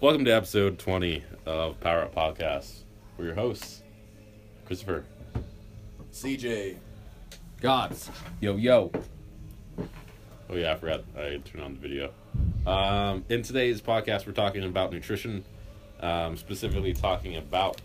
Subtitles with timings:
[0.00, 2.82] Welcome to episode 20 of Power Up Podcast.
[3.16, 3.82] We're your hosts,
[4.66, 5.04] Christopher.
[6.12, 6.76] CJ.
[7.60, 8.10] Gods.
[8.40, 8.92] Yo, yo.
[10.50, 12.10] Oh, yeah, I forgot I turned on the video.
[12.66, 15.44] Um, in today's podcast, we're talking about nutrition,
[16.00, 17.80] um, specifically talking about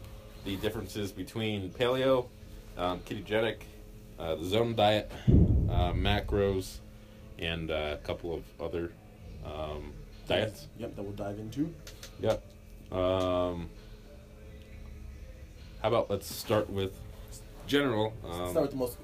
[0.45, 2.27] the differences between paleo,
[2.77, 3.57] um, ketogenic,
[4.19, 6.79] uh, the zone diet, uh, macros,
[7.37, 8.91] and uh, a couple of other
[9.45, 9.93] um,
[10.27, 10.67] diets.
[10.77, 11.73] Yep, that we'll dive into.
[12.21, 12.43] Yep.
[12.91, 13.69] Um,
[15.81, 16.93] how about let's start with
[17.67, 18.97] general um, Start with the most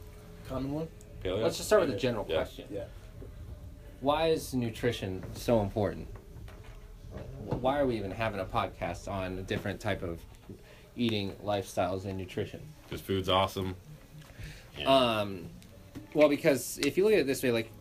[0.48, 0.88] common one.
[1.24, 1.42] paleo.
[1.44, 2.36] Let's just start with a general Yeah.
[2.38, 2.66] question.
[2.72, 2.86] Yeah.
[4.02, 6.08] Why is nutrition so important?
[7.46, 10.20] Why are we even having a podcast on a different type of
[10.98, 12.60] eating lifestyles and nutrition?
[12.84, 13.76] Because food's awesome.
[14.78, 15.50] And Um,
[16.14, 17.72] well, because if you look at it this way, like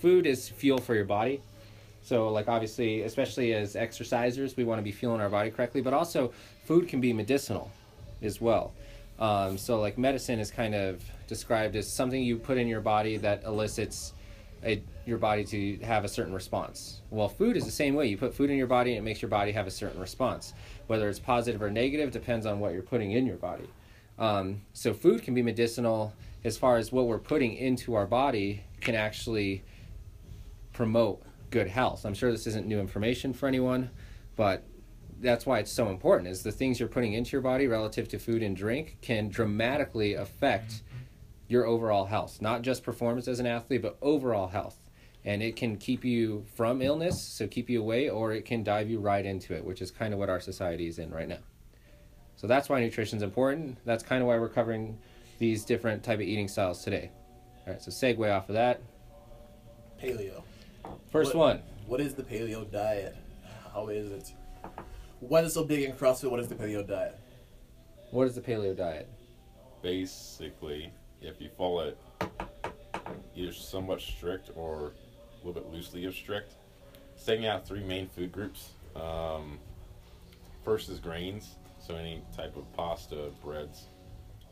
[0.00, 1.40] food is fuel for your body.
[2.02, 5.80] So, like obviously, especially as exercisers, we want to be fueling our body correctly.
[5.80, 6.32] But also,
[6.64, 7.70] food can be medicinal,
[8.22, 8.72] as well.
[9.18, 13.16] Um, so, like medicine is kind of described as something you put in your body
[13.18, 14.12] that elicits
[14.64, 17.02] a, your body to have a certain response.
[17.10, 18.06] Well, food is the same way.
[18.06, 20.54] You put food in your body, and it makes your body have a certain response.
[20.86, 23.68] Whether it's positive or negative depends on what you're putting in your body.
[24.18, 26.12] Um, so food can be medicinal
[26.44, 29.62] as far as what we're putting into our body can actually
[30.72, 32.04] promote good health.
[32.04, 33.90] I'm sure this isn't new information for anyone,
[34.36, 34.64] but
[35.20, 38.18] that's why it's so important is the things you're putting into your body relative to
[38.18, 40.82] food and drink can dramatically affect
[41.48, 44.78] your overall health, not just performance as an athlete, but overall health.
[45.24, 48.88] And it can keep you from illness, so keep you away, or it can dive
[48.88, 51.38] you right into it, which is kind of what our society is in right now.
[52.36, 53.78] So that's why nutrition is important.
[53.84, 54.98] That's kind of why we're covering
[55.38, 57.10] these different type of eating styles today.
[57.66, 58.80] All right, so segue off of that.
[60.00, 60.42] Paleo.
[61.10, 61.62] First What- one.
[61.86, 63.16] What is the paleo diet?
[63.72, 64.32] How is it?
[65.20, 66.30] Why is it so big in CrossFit?
[66.30, 67.18] What is the paleo diet?
[68.10, 69.08] What is the paleo diet?
[69.80, 71.98] basically, if you follow it
[73.36, 74.86] either somewhat strict or
[75.42, 76.54] a little bit loosely of strict,
[77.16, 78.70] setting out three main food groups.
[78.96, 79.60] Um,
[80.64, 83.84] first is grains, so any type of pasta, breads,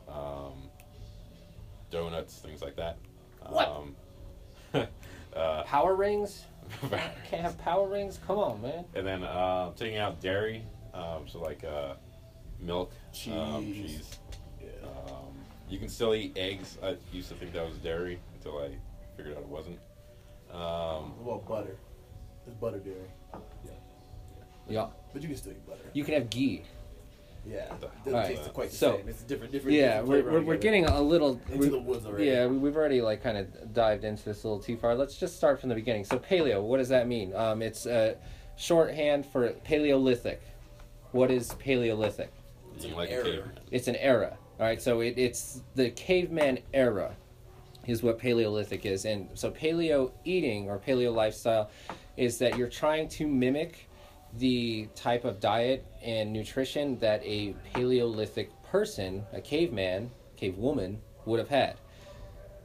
[0.09, 0.71] um,
[1.91, 2.97] donuts, things like that.
[3.49, 3.69] What?
[3.69, 3.97] Um,
[5.37, 6.45] uh, Power rings?
[7.31, 8.19] Can't have power rings?
[8.27, 8.85] Come on, man.
[8.95, 10.65] and then uh, taking out dairy,
[10.95, 11.95] um, so like uh,
[12.59, 12.91] milk,
[13.31, 13.77] um, Cheese.
[13.91, 14.19] cheese.
[14.61, 14.69] Yeah.
[15.07, 15.35] Um,
[15.69, 16.77] you can still eat eggs.
[16.83, 18.71] I used to think that was dairy until I
[19.17, 19.79] figured out it wasn't.
[20.53, 21.77] Um, What butter?
[22.47, 22.97] It's butter dairy.
[23.65, 23.71] Yeah.
[24.69, 24.87] Yeah.
[25.13, 25.81] But you can still eat butter.
[25.93, 26.63] You can have ghee.
[27.49, 27.67] Yeah.
[27.83, 28.27] All It right.
[28.29, 29.09] tastes quite the So- same.
[29.09, 29.77] It's different, different.
[29.77, 30.62] Yeah, different we're, flavor we're, we're altogether.
[30.62, 31.41] getting a little.
[31.49, 32.27] into we- the woods already.
[32.27, 34.95] Yeah, we- we've already like kind of dived into this a little too far.
[34.95, 36.05] Let's just start from the beginning.
[36.05, 37.34] So paleo, what does that mean?
[37.34, 38.15] Um, it's uh,
[38.57, 40.41] shorthand for Paleolithic.
[41.12, 42.33] What is Paleolithic?
[42.79, 43.25] eating an like a error.
[43.25, 43.51] caveman.
[43.71, 44.37] It's an era.
[44.59, 47.15] All right, so it, it's the caveman era,
[47.87, 51.71] is what Paleolithic is, and so paleo eating or paleo lifestyle
[52.17, 53.89] is that you're trying to mimic
[54.35, 61.39] the type of diet and nutrition that a Paleolithic person, a caveman, cave woman, would
[61.39, 61.77] have had.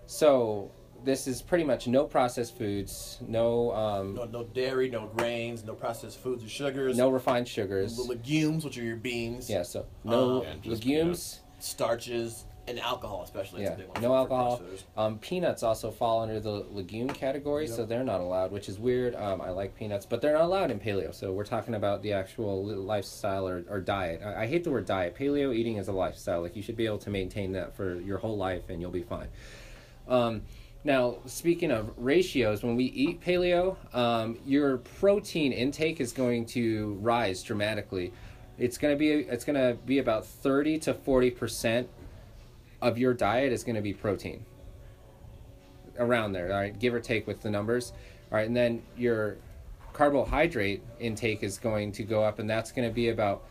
[0.06, 0.72] So
[1.04, 5.74] this is pretty much no processed foods, no um, No, no dairy, no grains, no
[5.74, 6.98] processed foods or sugars.
[6.98, 7.98] no refined sugars.
[7.98, 9.50] Legumes, which are your beans.
[9.50, 11.42] Yeah, so no Um, legumes.
[11.60, 13.64] Starches and alcohol, especially.
[13.64, 14.62] Yeah, a big one no for- for alcohol.
[14.98, 19.16] Um, peanuts also fall under the legume category, so they're not allowed, which is weird.
[19.16, 21.14] Um, I like peanuts, but they're not allowed in paleo.
[21.14, 24.22] So we're talking about the actual lifestyle or, or diet.
[24.24, 25.16] I, I hate the word diet.
[25.16, 26.42] Paleo eating is a lifestyle.
[26.42, 29.04] Like you should be able to maintain that for your whole life, and you'll be
[29.04, 29.28] fine.
[30.08, 30.44] Um,
[30.84, 36.98] now, speaking of ratios, when we eat paleo, um, your protein intake is going to
[37.02, 38.12] rise dramatically.
[38.58, 41.88] It's gonna be it's gonna be about thirty to forty percent
[42.82, 44.46] of your diet is going to be protein.
[46.00, 47.94] Around there all right give or take with the numbers.
[48.32, 49.38] All right and then your
[49.94, 53.44] carbohydrate intake is going to go up and that's going to be about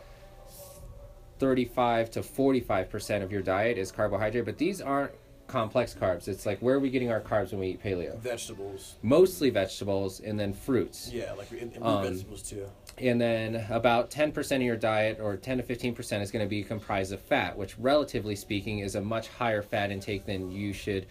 [1.39, 5.11] 35 to 45 percent of your diet is carbohydrate but these aren't
[5.55, 6.27] complex carbs.
[6.27, 8.17] It's like where are we getting our carbs when we eat paleo?
[8.19, 8.95] Vegetables.
[9.01, 11.11] mostly vegetables and then fruits.
[11.13, 12.65] Yeah, like and, and Um, vegetables too.
[12.97, 16.63] and then about 10% of your diet or 10 to 15% is going to be
[16.63, 21.05] comprised of fat which relatively speaking is a much higher fat intake than you should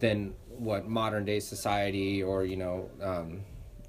[0.00, 3.40] than what modern day society or you know um,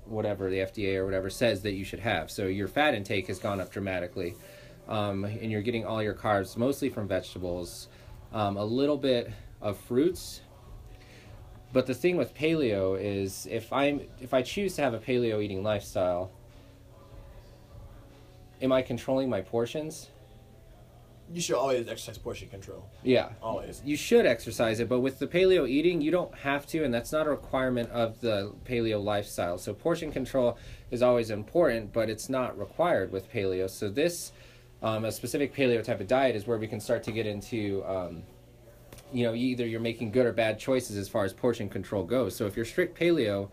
[0.05, 2.29] whatever the fda or whatever says that you should have.
[2.31, 4.35] So your fat intake has gone up dramatically.
[4.87, 7.89] Um, and you're getting all your carbs mostly from vegetables.
[8.31, 9.29] Um, a little bit
[9.61, 10.41] of fruits
[11.73, 15.43] but the thing with paleo is if i'm if i choose to have a paleo
[15.43, 16.31] eating lifestyle
[18.61, 20.09] am I controlling my portions?
[21.33, 22.89] You should always exercise portion control.
[23.03, 23.29] Yeah.
[23.41, 23.81] Always.
[23.83, 27.11] You should exercise it, but with the paleo eating, you don't have to, and that's
[27.11, 29.57] not a requirement of the paleo lifestyle.
[29.57, 30.57] So portion control
[30.89, 33.69] is always important, but it's not required with paleo.
[33.69, 34.31] So this,
[34.81, 37.83] um, a specific paleo type of diet, is where we can start to get into,
[37.85, 38.23] um,
[39.11, 42.35] you know, either you're making good or bad choices as far as portion control goes.
[42.35, 43.49] So if you're strict paleo,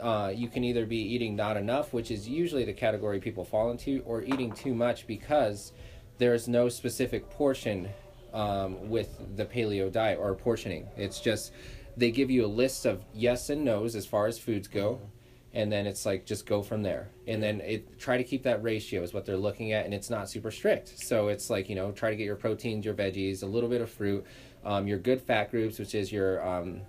[0.00, 3.70] uh, you can either be eating not enough, which is usually the category people fall
[3.70, 5.72] into, or eating too much because
[6.18, 7.88] there's no specific portion
[8.32, 10.86] um, with the paleo diet or portioning.
[10.96, 11.52] It's just
[11.96, 15.00] they give you a list of yes and no's as far as foods go,
[15.52, 17.10] and then it's like just go from there.
[17.26, 20.08] And then it try to keep that ratio is what they're looking at, and it's
[20.08, 20.98] not super strict.
[20.98, 23.80] So it's like you know try to get your proteins, your veggies, a little bit
[23.80, 24.24] of fruit,
[24.64, 26.80] um, your good fat groups, which is your um,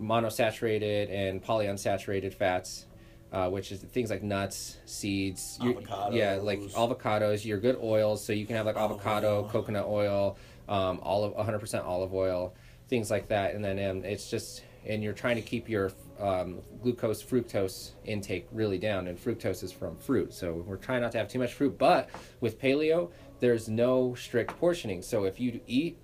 [0.00, 2.86] monosaturated and polyunsaturated fats,
[3.32, 5.74] uh, which is things like nuts, seeds, your-
[6.12, 7.44] yeah, like Avocados.
[7.44, 8.24] your good oils.
[8.24, 10.36] So you can have like avocado, coconut oil,
[10.68, 12.54] um, olive, 100% olive oil,
[12.88, 13.54] things like that.
[13.54, 18.46] And then um, it's just, and you're trying to keep your um, glucose, fructose intake
[18.52, 19.08] really down.
[19.08, 20.32] And fructose is from fruit.
[20.32, 21.76] So we're trying not to have too much fruit.
[21.78, 22.08] But
[22.40, 23.10] with paleo,
[23.40, 25.02] there's no strict portioning.
[25.02, 25.98] So if you eat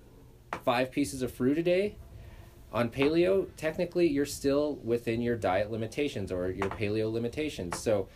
[0.63, 1.95] five pieces of fruit a day,
[2.71, 7.79] on paleo, technically you're still within your diet limitations or your paleo limitations.
[7.79, 8.09] So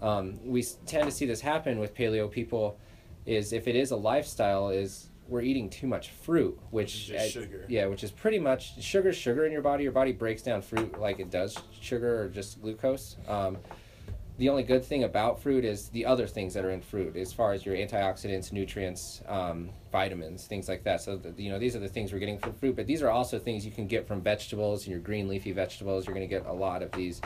[0.00, 2.78] um, we tend to see this happen with paleo people
[3.26, 7.34] is if it is a lifestyle is we're eating too much fruit, which is
[7.68, 9.82] yeah, which is pretty much sugar, sugar in your body.
[9.82, 13.16] Your body breaks down fruit like it does sugar or just glucose.
[13.26, 13.58] Um,
[14.38, 17.32] the only good thing about fruit is the other things that are in fruit, as
[17.32, 21.00] far as your antioxidants, nutrients, um, vitamins, things like that.
[21.00, 23.10] So, the, you know, these are the things we're getting from fruit, but these are
[23.10, 26.06] also things you can get from vegetables and your green leafy vegetables.
[26.06, 27.22] You're going to get a lot of these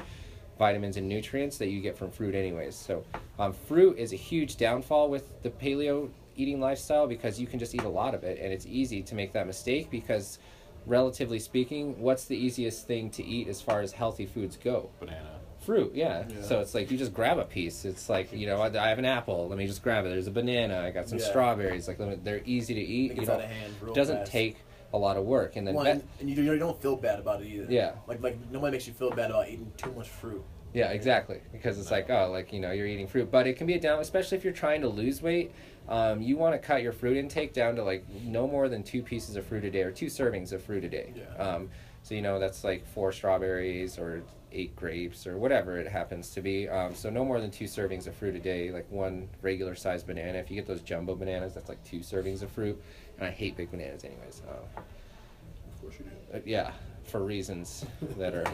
[0.57, 2.77] vitamins and nutrients that you get from fruit, anyways.
[2.77, 3.05] So,
[3.41, 7.75] um, fruit is a huge downfall with the paleo eating lifestyle because you can just
[7.75, 10.39] eat a lot of it, and it's easy to make that mistake because,
[10.87, 14.91] relatively speaking, what's the easiest thing to eat as far as healthy foods go?
[15.01, 15.40] Banana.
[15.71, 16.25] Fruit yeah.
[16.29, 16.43] Yeah.
[16.43, 18.99] so it's like you just grab a piece it's like you know I, I have
[18.99, 21.27] an apple let me just grab it there's a banana i got some Yeah.
[21.27, 23.95] strawberries like let me- they're easy to eat It you gets out of hand real
[23.95, 24.33] doesn't fast.
[24.33, 24.57] take
[24.93, 27.47] a lot of work and then One, and you, you don't feel bad about it
[27.47, 27.67] either.
[27.73, 27.93] Yeah.
[28.09, 30.43] Like like nobody makes you feel bad about eating too much fruit.
[30.75, 33.69] yeah exactly because it's like oh like you know you're eating fruit but it can
[33.69, 35.53] be a down especially if you're trying to lose weight
[35.89, 39.03] um, you want to cut your fruit intake down to like no more than two
[39.05, 41.45] pieces of fruit a day or two servings of fruit a day Yeah.
[41.45, 41.71] um,
[42.03, 46.41] so you know that's like four strawberries or eight grapes or whatever it happens to
[46.41, 49.75] be um, so no more than two servings of fruit a day like one regular
[49.75, 52.81] sized banana if you get those jumbo bananas that's like two servings of fruit
[53.19, 56.37] and i hate big bananas anyways uh, Of course you do.
[56.37, 56.73] uh, yeah,
[57.05, 57.85] for reasons
[58.19, 58.45] that are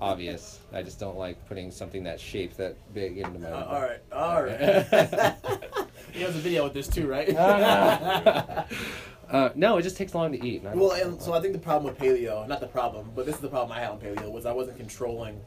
[0.00, 0.60] obvious.
[0.72, 3.50] I just don't like putting something that shape that big into my.
[3.50, 5.86] Uh, all right, all right.
[6.12, 7.28] he has a video with this too, right?
[9.30, 10.62] uh, no, it just takes long to eat.
[10.62, 13.34] and well, and so I think the problem with paleo, not the problem, but this
[13.34, 15.40] is the problem I had on paleo, was I wasn't controlling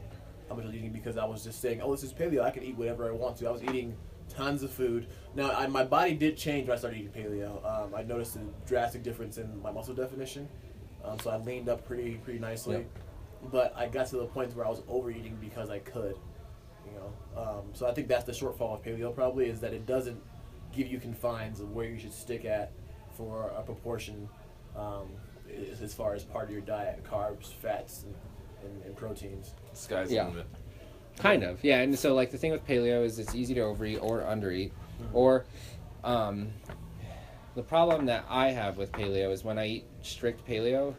[0.48, 2.50] how much I was eating because I was just saying, oh, this is paleo, I
[2.50, 3.48] can eat whatever I want to.
[3.48, 3.96] I was eating
[4.28, 5.06] tons of food.
[5.34, 7.64] Now, I, my body did change when I started eating paleo.
[7.64, 10.48] Um, I noticed a drastic difference in my muscle definition.
[11.04, 12.76] Um, so I leaned up pretty pretty nicely.
[12.76, 12.86] Yep.
[13.50, 16.16] But I got to the point where I was overeating because I could.
[16.84, 19.86] You know, um, so I think that's the shortfall of paleo probably is that it
[19.86, 20.20] doesn't
[20.72, 22.72] give you confines of where you should stick at
[23.20, 24.28] for a proportion
[24.76, 25.08] um,
[25.70, 28.14] as, as far as part of your diet, carbs, fats, and,
[28.64, 29.52] and, and proteins.
[29.74, 30.24] Sky's Yeah.
[30.24, 30.46] the limit.
[31.18, 31.80] Kind of, yeah.
[31.80, 34.70] And so, like, the thing with paleo is it's easy to overeat or undereat.
[35.12, 35.44] Or,
[36.02, 36.48] um,
[37.54, 40.94] the problem that I have with paleo is when I eat strict paleo,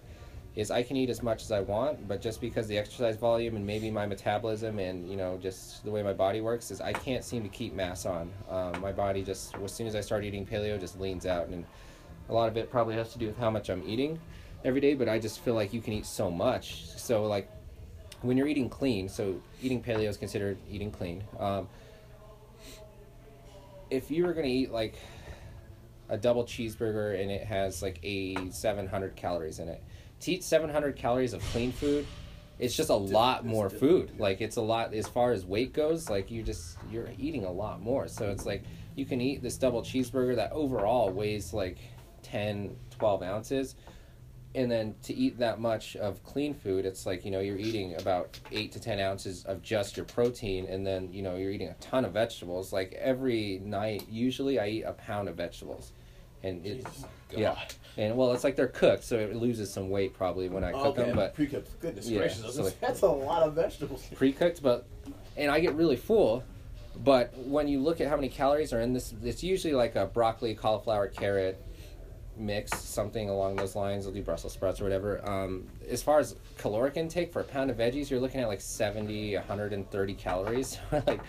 [0.54, 3.56] is I can eat as much as I want, but just because the exercise volume
[3.56, 6.92] and maybe my metabolism and you know just the way my body works is I
[6.92, 8.30] can't seem to keep mass on.
[8.50, 11.63] Um, my body just as soon as I start eating paleo just leans out, and
[12.32, 14.20] a lot of it probably has to do with how much I'm eating
[14.64, 14.96] every day.
[14.96, 17.50] But I just feel like you can eat so much, so like
[18.22, 21.24] when you're eating clean, so eating paleo is considered eating clean.
[21.40, 21.68] Um,
[23.90, 24.96] if you were going to eat like
[26.10, 29.84] a double cheeseburger and it has like a 700 calories in it,
[30.22, 32.06] to eat 700 calories of clean food,
[32.60, 34.20] it's just a lot more food.
[34.20, 36.10] Like it's a lot as far as weight goes.
[36.10, 38.08] Like you just you're eating a lot more.
[38.08, 38.64] So it's like
[38.96, 41.80] you can eat this double cheeseburger that overall weighs like
[42.24, 43.75] 10, 12 ounces.
[44.54, 47.96] And then to eat that much of clean food it's like you know you're eating
[47.96, 51.70] about 8 to 10 ounces of just your protein and then you know you're eating
[51.70, 52.74] a ton of vegetables.
[52.74, 55.94] Like every night usually i eat a pound of vegetables.
[56.44, 57.56] And it, Jesus yeah.
[57.96, 60.98] And well it's like they're cooked so it loses some weight probably when i cook
[60.98, 61.80] okay, them but pre-cooked.
[61.80, 64.06] Goodness Yeah, gracious, so like- that's a lot of vegetables.
[64.16, 64.86] pre-cooked but
[65.38, 66.44] and i get really full
[67.06, 70.06] But when you look at how many calories are in this, it's usually like a
[70.08, 71.56] broccoli, cauliflower, carrot
[72.38, 74.06] mix, something along those lines.
[74.06, 75.28] I'll do Brussels sprouts or whatever.
[75.30, 78.62] Um, as far as caloric intake for a pound of veggies, you're looking at like
[78.62, 80.78] 70, 130 calories.
[81.08, 81.22] like,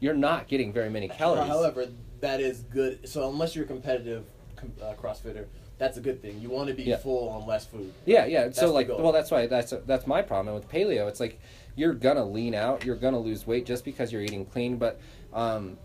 [0.00, 1.48] you're not getting very many calories.
[1.48, 1.86] However,
[2.20, 3.08] that is good.
[3.08, 4.24] So unless you're a competitive
[4.82, 5.46] uh, CrossFitter,
[5.78, 6.40] that's a good thing.
[6.40, 6.96] You want to be Yeah.
[6.96, 7.92] full on less food.
[8.04, 8.44] Yeah, yeah.
[8.44, 11.08] That's so like, well, that's why that's that's my problem with paleo.
[11.08, 11.40] It's like
[11.76, 14.76] you're gonna lean out, you're gonna lose weight just because you're eating clean.
[14.76, 15.00] But,
[15.32, 15.78] um,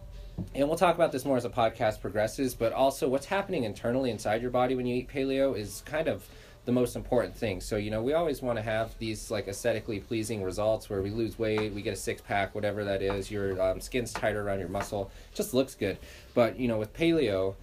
[0.55, 2.53] and we'll talk about this more as the podcast progresses.
[2.53, 6.27] But also, what's happening internally inside your body when you eat paleo is kind of
[6.65, 7.59] the most important thing.
[7.59, 11.09] So you know, we always want to have these like aesthetically pleasing results where we
[11.09, 13.29] lose weight, we get a six pack, whatever that is.
[13.29, 15.97] Your um, skin's tighter around your muscle, just looks good.
[16.33, 17.55] But you know, with paleo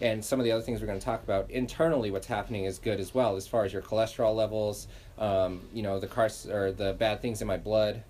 [0.00, 2.78] and some of the other things we're going to talk about internally what's happening is
[2.78, 4.88] good as well as far as your cholesterol levels
[5.18, 8.02] um, you know the cars or the bad things in my blood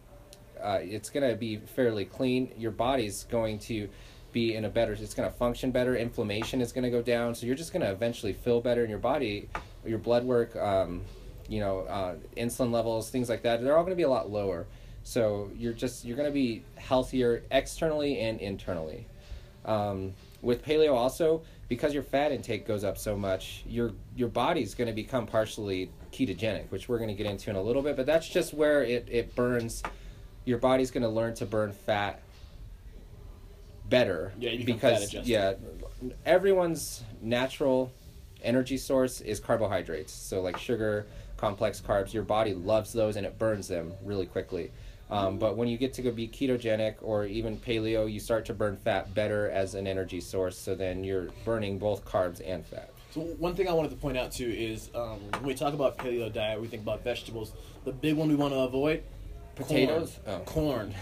[0.62, 2.52] uh, it's going to be fairly clean.
[2.56, 3.88] Your body's going to
[4.32, 5.96] be in a better it's going to function better.
[5.96, 7.34] Inflammation is going to go down.
[7.34, 9.48] So you're just going to eventually feel better in your body.
[9.84, 11.02] Your blood work um,
[11.48, 14.30] you know uh, insulin levels things like that they're all going to be a lot
[14.30, 14.66] lower.
[15.04, 19.06] So you're just you're going to be healthier externally and internally.
[19.64, 24.74] Um, with paleo also because your fat intake goes up so much your your body's
[24.74, 27.96] going to become partially ketogenic which we're going to get into in a little bit
[27.96, 29.82] but that's just where it, it burns
[30.46, 32.22] your body's going to learn to burn fat
[33.88, 35.54] better Yeah, you because yeah
[36.24, 37.92] everyone's natural
[38.42, 40.12] energy source is carbohydrates.
[40.12, 44.70] So like sugar complex carbs your body loves those and it burns them really quickly.
[45.08, 48.54] Um, but when you get to go be ketogenic or even paleo you start to
[48.54, 50.58] burn fat better as an energy source.
[50.58, 52.90] So then you're burning both carbs and fat.
[53.12, 55.96] So one thing I wanted to point out too is um, when we talk about
[55.96, 57.52] paleo diet, we think about vegetables.
[57.84, 59.04] The big one we want to avoid:
[59.56, 60.18] Potatoes?
[60.24, 60.36] Corn.
[60.36, 60.44] Oh.
[60.46, 60.94] Corn.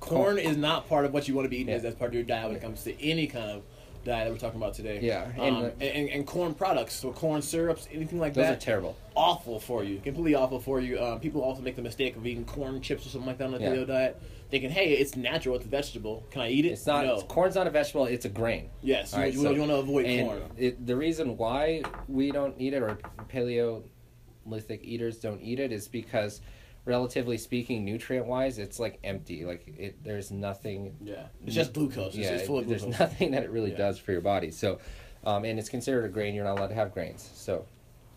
[0.00, 1.76] Corn is not part of what you want to be eating Yeah.
[1.76, 3.62] as, as part of your diet when it comes to any kind of
[4.04, 5.00] diet that we're talking about today.
[5.02, 8.50] Yeah, Um, and- and, and, and corn products, so corn syrups, anything like those that.
[8.54, 11.00] Those are terrible awful for you, completely awful for you.
[11.02, 13.54] Um, people also make the mistake of eating corn chips or something like that on
[13.54, 13.70] a Yeah.
[13.74, 16.22] paleo diet, thinking, "Hey, it's natural, it's a vegetable.
[16.30, 17.20] Can I eat it?" it's not No.
[17.22, 20.04] corn's not a vegetable it's a grain Yes, you, right, you, so- want to avoid
[20.24, 20.42] corn.
[20.56, 22.98] It, the reason why we don't eat it or
[23.28, 26.40] paleolithic eaters don't eat it is because
[26.84, 29.44] relatively speaking nutrient wise it's like empty.
[29.44, 32.08] Like it there's nothing Yeah, it's just glucose.
[32.08, 33.76] It's, yeah it's full of there's nothing that it really Yeah.
[33.78, 34.50] does for your body.
[34.50, 34.78] So
[35.24, 36.34] um, and it's considered a grain.
[36.34, 37.28] You're not allowed to have grains.
[37.34, 37.66] So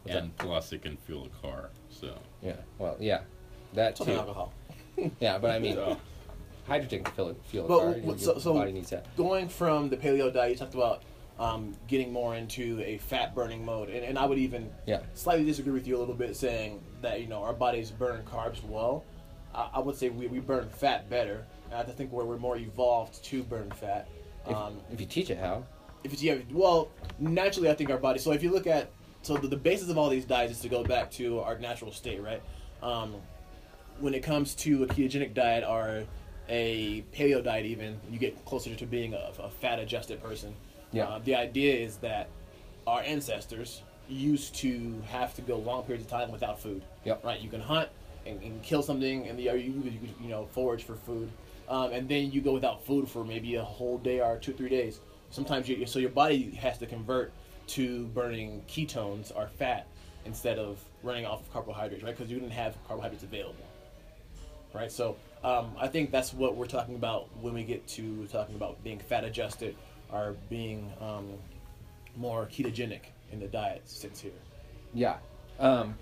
[0.04, 1.70] what's And plus, it can fuel a car.
[1.90, 2.54] So, yeah.
[2.78, 3.22] Well yeah.
[3.74, 4.12] That too.
[4.14, 4.54] alcohol.
[5.20, 5.98] yeah but i mean so.
[6.68, 7.98] hydrogen can fuel it fuel a But car.
[7.98, 9.16] your so- so- body needs that.
[9.18, 11.04] Going from the paleo diet, you talked about
[11.42, 15.46] um, getting more into a fat burning mode, and, and I would even yeah slightly
[15.46, 19.04] disagree with you a little bit, saying that you know our bodies burn carbs well.
[19.54, 21.46] I, I would say we, we burn fat better.
[21.72, 24.08] And I think we're, we're more evolved to burn fat.
[24.46, 25.64] if, Um, if you teach it how
[26.04, 28.20] if it's yeah, well, naturally, I think our body.
[28.20, 30.70] So if you look at so the, the basis of all these diets is to
[30.70, 32.42] go back to our natural state, right?
[32.82, 33.16] Um,
[34.00, 36.06] when it comes to a ketogenic diet or
[36.50, 40.56] a paleo diet, even you get closer to being a, a fat adjusted person.
[40.92, 41.06] Yeah.
[41.06, 42.30] Uh, the idea is that
[42.88, 46.84] our ancestors used to have to go long periods of time without food.
[47.06, 47.24] Yep.
[47.24, 47.40] Right.
[47.40, 47.90] You can hunt
[48.26, 51.30] and, and kill something, and the you, you, you know forage for food,
[51.70, 54.70] um, and then you go without food for maybe a whole day or two three
[54.70, 55.00] days.
[55.30, 57.32] Sometimes you so your body has to convert
[57.68, 59.88] to burning ketones or fat
[60.26, 62.16] instead of running off of carbohydrates, right?
[62.16, 63.66] Because you didn't have carbohydrates available,
[64.74, 64.92] right?
[64.92, 68.84] So um, I think that's what we're talking about when we get to talking about
[68.84, 69.76] being fat adjusted
[70.12, 71.28] or being um,
[72.16, 73.02] more ketogenic
[73.32, 74.32] in the diet since here.
[74.94, 75.18] Yeah.
[75.60, 75.96] Um,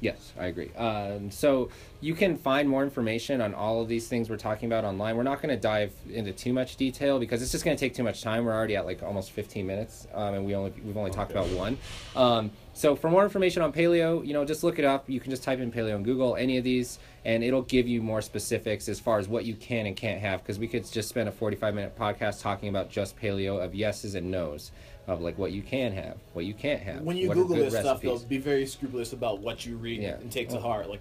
[0.00, 0.72] yes, I agree.
[0.74, 4.84] Um, so you can find more information on all of these things we're talking about
[4.84, 5.16] online.
[5.16, 7.94] We're not going to dive into too much detail because it's just going to take
[7.94, 8.44] too much time.
[8.44, 11.48] We're already at like almost 15 minutes, um, and we only we've only talked about
[11.48, 11.78] one.
[12.14, 15.08] Um, so for more information on paleo, you know, just look it up.
[15.08, 18.02] You can just type in paleo on Google, any of these, and it'll give you
[18.02, 20.42] more specifics as far as what you can and can't have.
[20.42, 24.14] Because we could just spend a 45 minute podcast talking about just paleo of yeses
[24.14, 24.72] and nos
[25.06, 27.02] of like what you can have, what you can't have.
[27.02, 30.14] When you Google this stuff, though, be very scrupulous about what you read Yeah.
[30.16, 30.90] and take to Well- heart.
[30.90, 31.00] Like,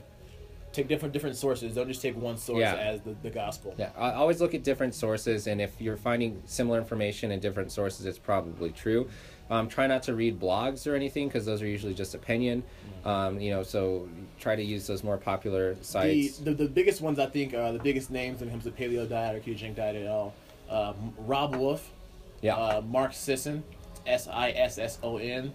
[0.74, 1.74] take different different sources.
[1.74, 2.75] Don't just take one source Yeah.
[2.75, 3.74] as the, the gospel.
[3.77, 7.71] Yeah, I always look at different sources, and if you're finding similar information in different
[7.71, 9.07] sources, it's probably true.
[9.50, 12.63] Um, try not to read blogs or anything because those are usually just opinion.
[13.05, 14.09] Um, you know, so
[14.39, 16.39] try to use those more popular sites.
[16.39, 19.07] the the biggest ones I think are the biggest names when it comes to paleo
[19.07, 20.33] diet or ketogenic diet at all.
[20.69, 21.89] Um, Robb Wolf,
[22.41, 23.63] yeah, uh, Mark Sisson,
[24.05, 25.53] S I S S O N.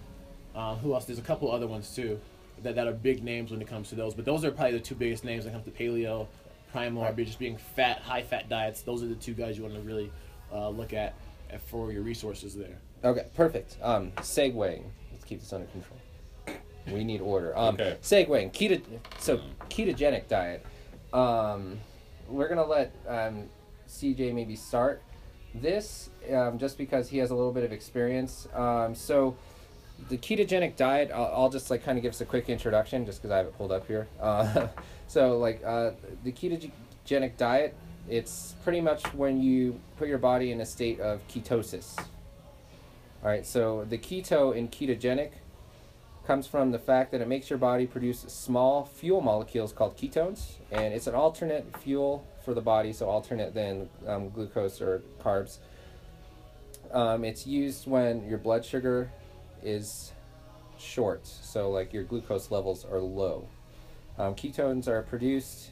[0.54, 1.04] Um, who else?
[1.04, 2.20] There's a couple other ones too
[2.62, 4.80] that, that are big names when it comes to those, but those are probably the
[4.80, 6.26] two biggest names when it comes to paleo
[6.72, 8.82] primal or just being fat, high fat diets.
[8.82, 10.10] Those are the two guys you want to really
[10.52, 11.14] uh, look at
[11.52, 12.78] uh, for your resources there.
[13.02, 13.76] Okay, perfect.
[13.82, 14.84] Um, segueing.
[15.12, 15.98] Let's keep this under control.
[16.86, 17.56] We need order.
[17.56, 17.96] Um, Okay.
[18.02, 18.52] Segueing.
[18.52, 18.82] Keto.
[19.18, 20.64] So ketogenic diet.
[21.12, 21.78] Um,
[22.28, 23.48] we're gonna let um,
[23.88, 25.02] CJ maybe start
[25.54, 28.48] this um, just because he has a little bit of experience.
[28.54, 29.36] Um, so
[30.08, 31.10] the ketogenic diet.
[31.12, 33.46] I'll, I'll just like kind of give us a quick introduction just because I have
[33.46, 34.08] it pulled up here.
[34.20, 34.68] Uh,
[35.06, 35.92] so like uh,
[36.24, 37.74] the ketogenic diet.
[38.08, 41.98] It's pretty much when you put your body in a state of ketosis.
[43.22, 45.32] All right, so the keto in ketogenic
[46.26, 50.54] comes from the fact that it makes your body produce small fuel molecules called ketones,
[50.72, 55.58] and it's an alternate fuel for the body, so alternate than um, glucose or carbs.
[56.92, 59.10] Um, it's used when your blood sugar
[59.62, 60.12] is
[60.78, 63.48] short, so like your glucose levels are low.
[64.18, 65.70] Um, ketones are produced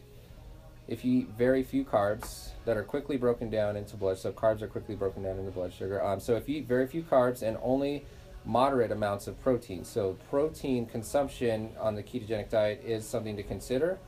[0.89, 4.63] if you eat very few carbs that are quickly broken down into blood, so carbs
[4.63, 6.03] are quickly broken down into blood sugar.
[6.03, 8.07] Um, so if you eat very few carbs and only
[8.47, 13.99] moderate amounts of protein, so protein consumption on the ketogenic diet is something to consider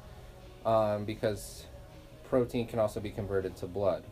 [0.65, 1.67] um, because
[2.31, 4.05] protein can also be converted to blood.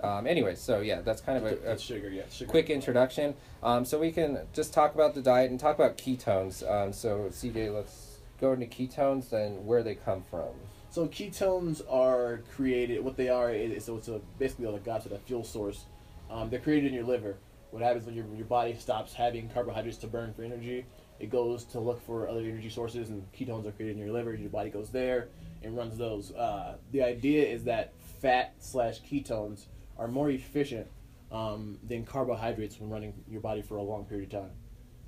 [0.00, 2.48] Um, anyway, so yeah, that's kind of a, a sugar, yeah, sugar.
[2.48, 3.34] quick introduction.
[3.64, 6.62] Um, so we can just talk about the diet and talk about ketones.
[6.70, 10.50] Um, so CJ, let's go into ketones and where they come from.
[10.90, 13.02] So ketones are created.
[13.02, 15.86] What they are is so it's a, basically like got to the fuel source.
[16.30, 17.38] Um, they're created in your liver.
[17.70, 20.84] What happens when your your body stops having carbohydrates to burn for energy?
[21.18, 24.34] It goes to look for other energy sources, and ketones are created in your liver.
[24.34, 25.28] Your body goes there
[25.62, 26.32] and runs those.
[26.32, 30.86] Uh, the idea is that fat slash ketones are more efficient
[31.30, 34.50] um, than carbohydrates when running your body for a long period of time.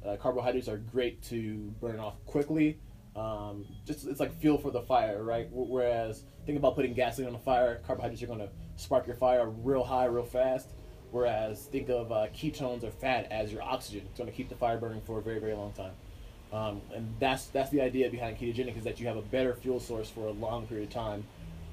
[0.04, 2.78] Uh, carbohydrates are great to burn off quickly.
[3.16, 5.48] Um, just it's like fuel for the fire, right?
[5.50, 9.48] Whereas think about putting gasoline on a fire, carbohydrates are going to spark your fire
[9.48, 10.70] real high, real fast.
[11.10, 14.02] Whereas think of uh, ketones or fat as your oxygen.
[14.08, 15.92] It's going to keep the fire burning for a very, very long time.
[16.52, 19.78] Um, and that's that's the idea behind ketogenic is that you have a better fuel
[19.78, 21.24] source for a long period of time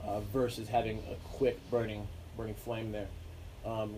[0.04, 3.08] uh, versus having a quick burning burning flame there.
[3.66, 3.96] Um,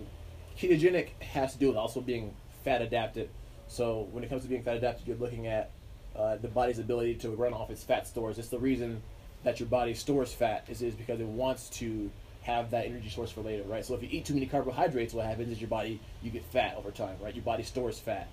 [0.58, 3.30] ketogenic has to do with also being fat adapted.
[3.68, 5.72] So when it comes to being fat adapted, you're looking at
[6.16, 8.40] uh, the body's ability to run off its fat stores.
[8.40, 9.02] It's the reason
[9.44, 12.10] that your body stores fat is, is because it wants to
[12.42, 13.86] have that energy source for later, right?
[13.86, 16.76] So if you eat too many carbohydrates, what happens is your body you get fat
[16.78, 17.34] over time, right?
[17.34, 18.28] Your body stores fat,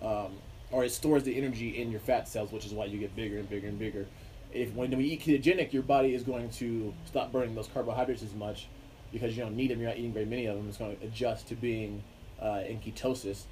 [0.00, 0.32] um,
[0.70, 3.38] or it stores the energy in your fat cells, which is why you get bigger
[3.38, 4.06] and bigger and bigger.
[4.52, 8.34] If when we eat ketogenic, your body is going to stop burning those carbohydrates as
[8.34, 8.68] much
[9.12, 9.80] because you don't need them.
[9.80, 10.68] You're not eating very many of them.
[10.68, 12.02] It's going to adjust to being
[12.40, 13.42] uh, in ketosis.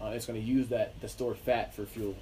[0.00, 2.14] Uh, it's going to use that the stored fat for fuel.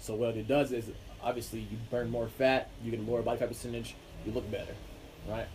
[0.00, 0.90] So what it does is
[1.22, 4.74] obviously you burn more fat, you get a lower body fat percentage, you look better,
[5.28, 5.46] right?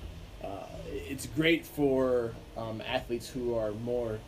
[0.43, 4.19] Uh, it's great for um, athletes who are more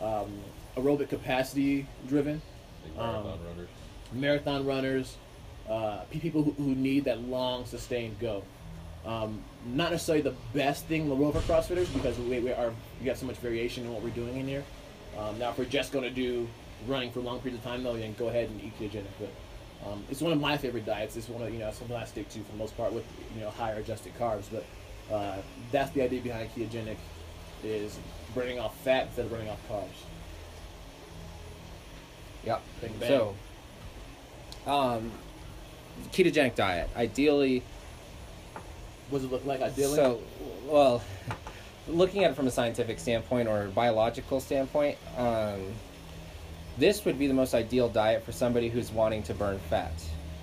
[0.00, 0.32] um,
[0.76, 2.40] aerobic capacity driven,
[2.98, 3.68] Um, marathon runners.
[4.12, 5.16] marathon runners,
[5.68, 8.42] uh, people who, who need that long sustained go.
[9.04, 12.72] Um, not necessarily the best thing in the world for CrossFitters because we, we are
[12.98, 14.64] we got so much variation in what we're doing in here.
[15.18, 16.46] Um, now, if we're just going to do
[16.86, 19.06] running for long periods of time, though, then go ahead and eat ketogenic.
[19.18, 21.16] But um, it's one of my favorite diets.
[21.16, 23.40] It's one of you know something I stick to for the most part with you
[23.40, 24.44] know higher adjusted carbs.
[24.50, 24.64] But
[25.14, 25.38] uh,
[25.72, 26.96] that's the idea behind ketogenic
[27.64, 27.98] is
[28.34, 29.86] burning off fat instead of burning off carbs.
[32.44, 32.62] Yep.
[32.80, 32.92] Bang.
[33.00, 33.34] So,
[34.66, 35.10] um,
[36.12, 36.88] ketogenic diet.
[36.96, 37.62] Ideally,
[39.10, 39.96] What does it look like ideally?
[39.96, 40.20] so
[40.66, 41.02] well,
[41.88, 45.60] looking at it from a scientific standpoint or biological standpoint, um,
[46.78, 49.92] this would be the most ideal diet for somebody who's wanting to burn fat.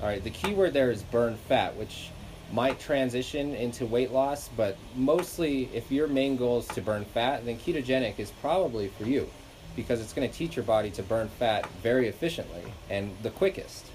[0.02, 0.24] All right.
[0.24, 2.10] The key word there is burn fat, which
[2.52, 7.46] might transition into weight loss, but mostly if your main goal is to burn fat,
[7.46, 9.30] then ketogenic is probably for you
[9.78, 13.86] because it's going to teach your body to burn fat very efficiently and the quickest.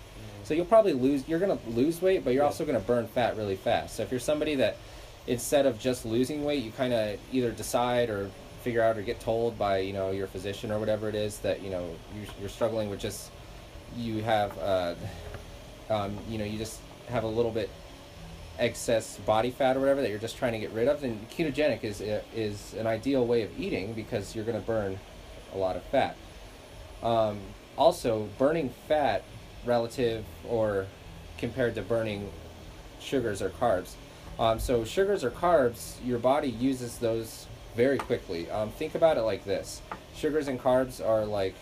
[0.44, 2.46] So you'll probably lose you're going to lose weight, but you're Yeah.
[2.46, 3.96] also going to burn fat really fast.
[3.96, 4.76] So if you're somebody that
[5.26, 8.30] instead of just losing weight, you kind of either decide or
[8.62, 11.62] figure out or get told by, you know, your physician or whatever it is that,
[11.62, 13.30] you know, you, you're struggling with just
[13.96, 14.94] you have uh,
[15.90, 17.68] um, you know, you just have a little bit
[18.58, 21.82] excess body fat or whatever that you're just trying to get rid of, then ketogenic
[21.84, 22.00] is
[22.34, 24.98] is an ideal way of eating because you're going to burn
[25.54, 26.16] a lot of fat.
[27.02, 27.40] Um,
[27.76, 29.22] also, burning fat
[29.64, 30.86] relative or
[31.38, 32.30] compared to burning
[33.00, 33.94] sugars or carbs.
[34.38, 38.50] Um, so sugars or carbs, your body uses those very quickly.
[38.50, 39.82] Um, think about it like this:
[40.14, 41.54] sugars and carbs are like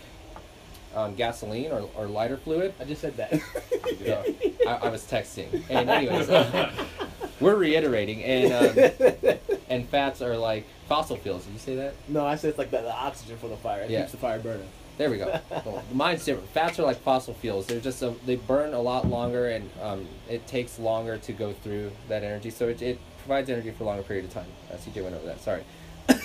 [0.94, 2.74] um, gasoline or, or lighter fluid.
[2.80, 3.40] I just said that.
[3.98, 4.22] Yeah,
[4.66, 5.64] I, I was texting.
[5.68, 6.28] And anyways,
[7.40, 11.44] we're reiterating, and um, and fats are like fossil fuels.
[11.44, 11.94] Did you say that?
[12.08, 13.82] No, I said it's like the, the oxygen for the fire.
[13.82, 14.00] It Yeah.
[14.00, 14.66] keeps the fire burning.
[14.98, 15.38] There we go.
[15.64, 16.50] Well, Mine's different.
[16.50, 17.66] Fats are like fossil fuels.
[17.66, 21.52] They're just a, they burn a lot longer, and um, it takes longer to go
[21.52, 22.50] through that energy.
[22.50, 24.46] So it, it provides energy for a longer period of time.
[24.70, 25.40] Uh, CJ went over that.
[25.40, 25.62] Sorry.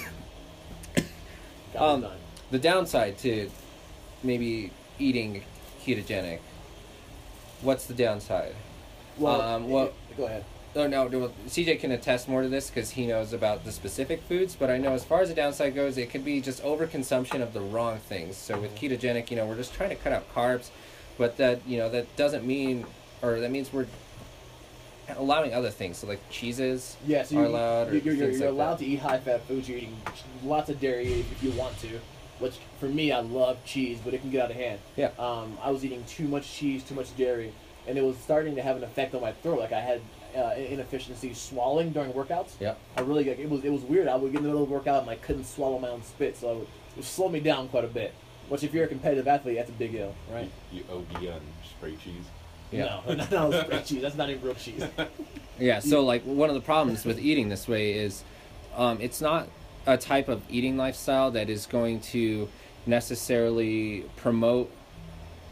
[1.78, 2.06] Um.
[2.52, 3.50] The downside to
[4.24, 5.44] maybe eating
[5.84, 6.40] ketogenic.
[7.62, 8.56] What's the downside?
[9.18, 10.46] Well, um, well- go ahead.
[10.78, 14.22] Oh no, no, CJ can attest more to this because he knows about the specific
[14.24, 14.56] foods.
[14.56, 17.54] But I know as far as the downside goes, it could be just overconsumption of
[17.54, 18.36] the wrong things.
[18.36, 20.70] So with ketogenic, you know, we're just trying to cut out carbs,
[21.18, 22.86] but that you know that doesn't mean,
[23.22, 23.88] or that means we're
[25.16, 25.98] allowing other things.
[25.98, 27.88] So like cheeses Yeah, so are you, allowed.
[27.88, 28.80] or you're, you're, you're like allowed that.
[28.80, 29.70] to eat high fat foods.
[29.70, 29.96] You're eating
[30.44, 32.00] lots of dairy if you want to.
[32.40, 34.80] Which for me, I love cheese, but it can get out of hand.
[34.98, 35.12] Yeah.
[35.18, 37.54] Um, I was eating too much cheese, too much dairy,
[37.88, 39.58] and it was starting to have an effect on my throat.
[39.58, 40.02] Like I had
[40.36, 42.54] uh, inefficiency swallowing during workouts.
[42.60, 42.76] Yeah.
[42.98, 44.08] I really like it was it was weird.
[44.08, 46.04] I would get in the middle of a workout and I couldn't swallow my own
[46.04, 48.14] spit, so it would, it would slow me down quite a bit.
[48.50, 50.52] Which if you're a competitive athlete, that's a big deal, right?
[50.72, 52.26] You, you OD on spray cheese.
[52.72, 53.02] Yeah.
[53.08, 54.02] No, not on spray cheese.
[54.02, 54.84] That's not even real cheese.
[55.58, 58.26] Yeah, so like one of the problems with eating this way is
[58.76, 59.48] um, it's not
[59.88, 62.50] a type of eating lifestyle that is going to
[62.86, 64.70] necessarily promote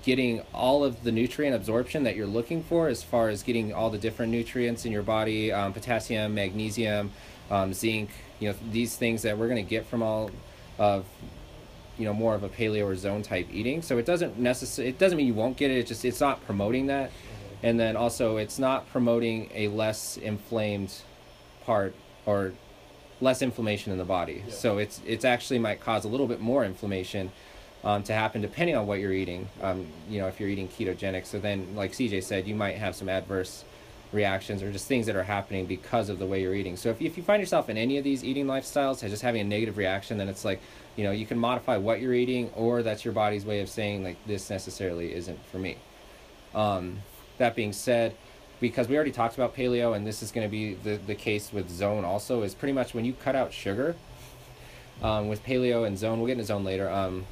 [0.03, 3.89] getting all of the nutrient absorption that you're looking for as far as getting all
[3.89, 7.11] the different nutrients in your body um, potassium magnesium
[7.49, 10.29] um, zinc you know these things that we're going to get from all
[10.77, 11.05] of
[11.97, 13.81] you know more of a paleo or zone type eating.
[13.81, 16.45] So it doesn't necessarily it doesn't mean you won't get it it's just it's not
[16.45, 17.11] promoting that.
[17.61, 20.93] And then also it's not promoting a less inflamed
[21.65, 22.53] part or
[23.21, 24.43] less inflammation in the body.
[24.45, 24.53] Yeah.
[24.53, 27.31] so it's it's actually might cause a little bit more inflammation
[27.83, 31.25] um, to happen depending on what you're eating um, you know if you're eating ketogenic
[31.25, 33.63] so then like cj said you might have some adverse
[34.11, 37.01] reactions or just things that are happening because of the way you're eating so if,
[37.01, 40.17] if you find yourself in any of these eating lifestyles just having a negative reaction
[40.17, 40.61] then it's like
[40.95, 44.03] you know you can modify what you're eating or that's your body's way of saying
[44.03, 45.77] like this necessarily isn't for me
[46.53, 46.99] um,
[47.37, 48.15] that being said,
[48.59, 51.51] because we already talked about paleo, and this is going to be the, the case
[51.51, 53.95] with zone also, is pretty much when you cut out sugar
[55.01, 56.89] um, with paleo and zone, we'll get into zone later.
[56.89, 57.25] Um,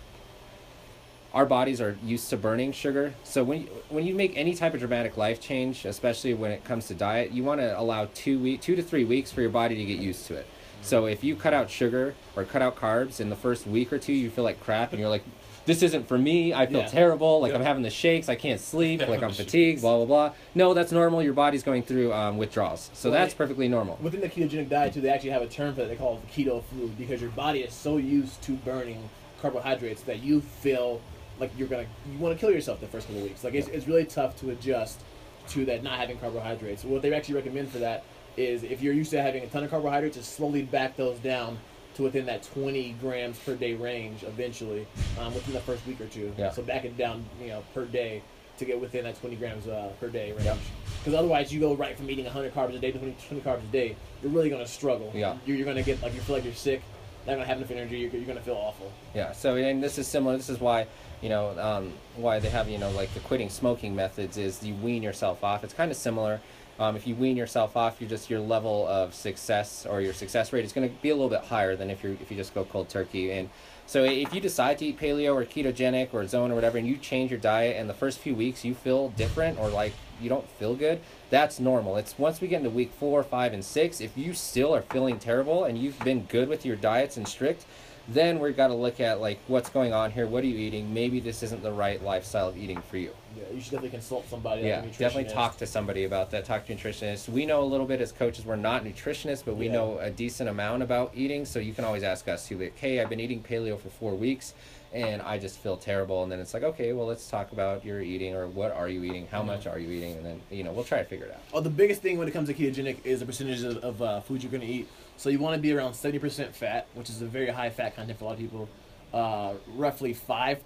[1.33, 4.73] our bodies are used to burning sugar, so when you, when you make any type
[4.73, 8.37] of dramatic life change, especially when it comes to diet, you want to allow two
[8.39, 10.45] week, two to three weeks for your body to get used to it.
[10.81, 13.97] So if you cut out sugar or cut out carbs in the first week or
[13.99, 15.23] two, you feel like crap, and you're like,
[15.67, 16.53] "This isn't for me.
[16.55, 16.87] I feel Yeah.
[16.87, 17.39] terrible.
[17.39, 17.59] Like Yeah.
[17.59, 18.27] I'm having the shakes.
[18.29, 18.99] I can't sleep.
[19.07, 19.51] Like I'm fatigued.
[19.51, 19.81] shakes.
[19.81, 21.21] Blah blah blah." No, that's normal.
[21.21, 23.99] Your body's going through um, withdrawals, so Well, that's it- perfectly normal.
[24.01, 25.87] Within the ketogenic diet, too, they actually have a term for that.
[25.89, 29.07] They call it the keto flu because your body is so used to burning
[29.39, 30.99] carbohydrates that you feel
[31.41, 33.43] like you're gonna you want to kill yourself the first couple of weeks.
[33.43, 35.01] Like it's, it's really tough to adjust
[35.49, 36.86] to that not having carbohydrates.
[36.86, 38.06] What they actually recommend for that
[38.38, 41.58] is if you're used to having a ton of carbohydrates, to slowly back those down
[41.95, 44.88] to within that 20 grams per day range eventually
[45.19, 46.32] um, within the first week or two.
[46.38, 46.51] Yeah.
[46.51, 48.21] So back it down, you know, per day
[48.60, 50.45] to get within that 20 grams uh, per day range.
[50.45, 50.56] Yeah.
[50.99, 53.63] Because otherwise, you go right from eating 100 carbs a day to 20, 20 carbs
[53.67, 53.95] a day.
[54.21, 55.12] You're really going to struggle.
[55.15, 55.36] Yeah.
[55.45, 56.82] You're, you're going to get like you feel like you're sick.
[57.27, 57.99] Not to have enough energy.
[57.99, 58.91] You're, you're to feel awful.
[59.13, 59.31] Yeah.
[59.31, 60.38] So and this is similar.
[60.38, 60.88] This is why
[61.21, 64.75] you know um, why they have you know like the quitting smoking methods is you
[64.75, 65.63] wean yourself off.
[65.63, 66.41] It's kind of similar.
[66.79, 70.51] Um, if you wean yourself off, you just your level of success or your success
[70.51, 72.55] rate is going to be a little bit higher than if you if you just
[72.55, 73.31] go cold turkey.
[73.31, 73.49] And
[73.86, 76.97] so if you decide to eat paleo or ketogenic or zone or whatever, and you
[76.97, 80.47] change your diet, and the first few weeks you feel different or like you don't
[80.51, 81.97] feel good, that's normal.
[81.97, 85.19] It's once we get into week four, five, and six, if you still are feeling
[85.19, 87.65] terrible and you've been good with your diets and strict,
[88.07, 90.25] then we've got to look at like what's going on here.
[90.27, 90.93] What are you eating?
[90.93, 93.12] Maybe this isn't the right lifestyle of eating for you.
[93.38, 94.63] Yeah, you should definitely consult somebody.
[94.63, 96.43] Yeah, like definitely talk to somebody about that.
[96.43, 97.29] Talk to nutritionists.
[97.29, 98.43] We know a little bit as coaches.
[98.45, 99.73] We're not nutritionists, but we Yeah.
[99.73, 101.45] know a decent amount about eating.
[101.45, 102.57] So you can always ask us too.
[102.57, 104.55] Like, hey, I've been eating paleo for four weeks,
[104.93, 106.23] and I just feel terrible.
[106.23, 109.04] And then it's like, okay, well, let's talk about your eating or what are you
[109.04, 109.27] eating?
[109.32, 110.17] How much are you eating?
[110.17, 111.41] And then you know we'll try to figure it out.
[111.54, 114.19] Oh, the biggest thing when it comes to ketogenic is the percentage of, of uh,
[114.21, 114.88] food you're going to eat.
[115.17, 118.17] So you want to be around 70% fat, which is a very high fat content
[118.19, 118.67] for a lot of people.
[119.13, 120.58] Uh, roughly 5%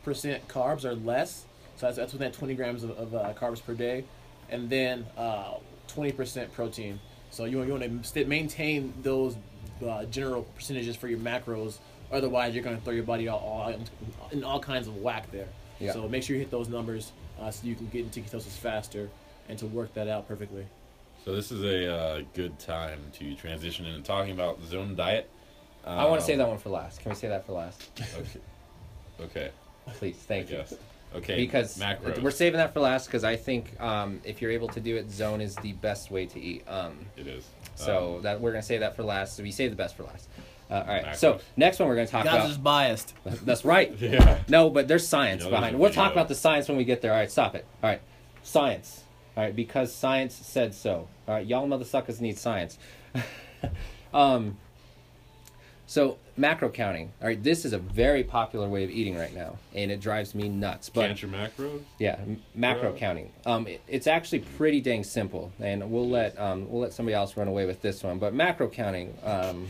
[0.48, 1.46] carbs or less.
[1.78, 4.06] So that's, that's within 20 grams of, of uh, carbs per day.
[4.50, 5.56] And then uh,
[5.90, 7.00] 20% protein.
[7.32, 9.36] So you, want- you want to st- maintain those
[9.86, 11.80] uh, general percentages for your macros.
[12.19, 13.84] Otherwise, you're going to throw your body all, all in,
[14.32, 15.47] in all kinds of whack there.
[15.80, 15.91] Yeah.
[15.91, 19.10] So make sure you hit those numbers uh, so you can get into ketosis faster
[19.49, 20.65] and to work that out perfectly.
[21.25, 25.30] So this is a uh, good time to transition into talking about the zone diet.
[25.86, 27.01] I want to Um, say that one for last.
[27.01, 27.84] Can we say that for last,
[28.17, 28.39] Okay.
[29.21, 29.49] Okay.
[29.97, 30.15] please?
[30.15, 30.58] Thank I you.
[30.58, 30.73] guess.
[31.15, 31.36] Okay.
[31.38, 32.21] because macros.
[32.21, 35.10] we're saving that for last because I think um, if you're able to do it,
[35.12, 36.63] zone is the best way to eat.
[36.67, 37.45] Um, It is.
[37.75, 39.36] so Um, that we're gonna save that for last.
[39.38, 40.28] So we save the best for last.
[40.69, 41.15] Uh, all right.
[41.15, 42.49] So next one we're gonna talk Guys about.
[42.49, 43.13] is biased.
[43.45, 43.93] That's right.
[43.99, 44.39] yeah.
[44.47, 45.82] No, but there's science You know, there's behind a it.
[45.82, 46.21] We'll talk video.
[46.21, 47.12] about the science when we get there.
[47.12, 47.65] All right, stop it.
[47.84, 48.01] All right,
[48.43, 49.04] science.
[49.38, 51.08] All right, because science said so.
[51.28, 52.78] All right, y'all motherfuckers need science.
[54.13, 54.58] um,
[55.88, 57.12] so macro counting.
[57.21, 60.34] All right, this is a very popular way of eating right now, and it drives
[60.34, 60.89] me nuts.
[60.89, 61.82] But Can't your macros?
[61.99, 62.97] yeah, m- macro Yeah.
[62.99, 63.32] counting.
[63.45, 67.38] Um, it, it's actually pretty dang simple, and we'll let um, we'll let somebody else
[67.38, 68.17] run away with this one.
[68.19, 69.67] But macro counting, um, w-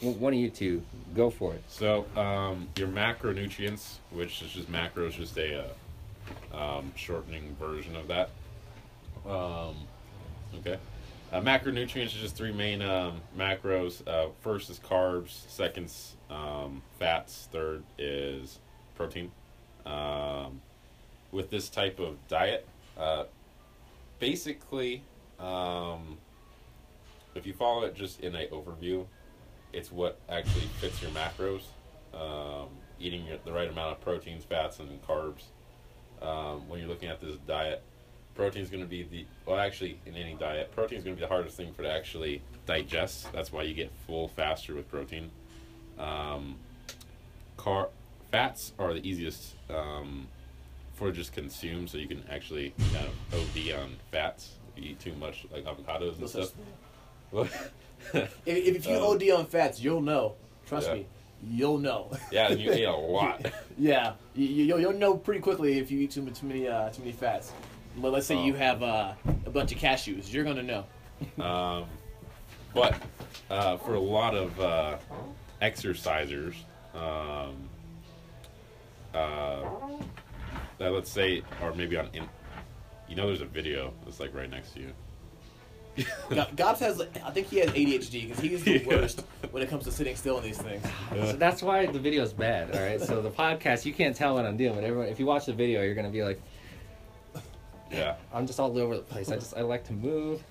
[0.00, 0.82] one of you two,
[1.14, 1.62] go for it.
[1.68, 5.64] So um, your macronutrients, which is just macros, just a
[6.52, 8.30] uh, um, shortening version of that.
[9.26, 9.76] Um,
[10.58, 10.78] okay.
[11.32, 14.06] Uh, macronutrients is just three main um, macros.
[14.06, 15.46] Uh, first is carbs.
[15.48, 17.48] Second's um, fats.
[17.52, 18.58] Third is
[18.96, 19.30] protein.
[19.86, 20.60] Um,
[21.32, 22.66] with this type of diet,
[22.98, 23.24] uh,
[24.18, 25.02] basically,
[27.34, 29.06] if you follow it just in a overview,
[29.72, 31.62] it's what actually fits your macros.
[32.12, 35.44] Um, eating the right amount of proteins, fats, and carbs.
[36.20, 37.82] Um, when you're looking at this diet,
[38.34, 41.20] protein is going to be the well, actually, in any diet, protein is going to
[41.20, 43.32] be the hardest thing for to actually digest.
[43.32, 45.30] That's why you get full faster with protein.
[45.98, 46.56] Um,
[47.56, 47.88] car
[48.30, 50.28] fats are the easiest um,
[50.94, 55.00] for just consume, so you can actually kind of OD on fats if you eat
[55.00, 56.52] too much, like avocados and stuff.
[58.12, 60.34] If, if you Um, OD on fats, you'll know.
[60.66, 60.94] Trust yeah.
[60.94, 61.06] me,
[61.48, 62.10] you'll know.
[62.32, 63.44] yeah, and you eat a lot.
[63.78, 67.00] yeah, you, you, you'll know pretty quickly if you eat too, too many uh, too
[67.02, 67.52] many fats.
[67.98, 68.58] But let's say you Oh.
[68.58, 69.12] have uh,
[69.46, 70.84] a bunch of cashews, you're gonna know.
[71.44, 71.84] Um,
[72.74, 73.00] but
[73.50, 74.96] uh, for a lot of uh,
[75.62, 76.54] exercisers,
[76.94, 77.54] um,
[79.14, 79.62] uh,
[80.78, 82.28] that let's say, or maybe on, in,
[83.08, 84.92] you know, there's a video that's like right next to you.
[86.30, 88.86] Go- Gobs has, I think he has ADHD because he's the Yeah.
[88.86, 90.84] worst when it comes to sitting still in these things.
[91.30, 92.74] So that's why the video is bad.
[92.74, 93.00] All right.
[93.00, 95.52] So the podcast, you can't tell what I'm doing, but everyone, if you watch the
[95.52, 96.40] video, you're gonna be like,
[97.90, 98.16] Yeah.
[98.32, 99.30] I'm just all over the place.
[99.30, 100.42] I just I like to move.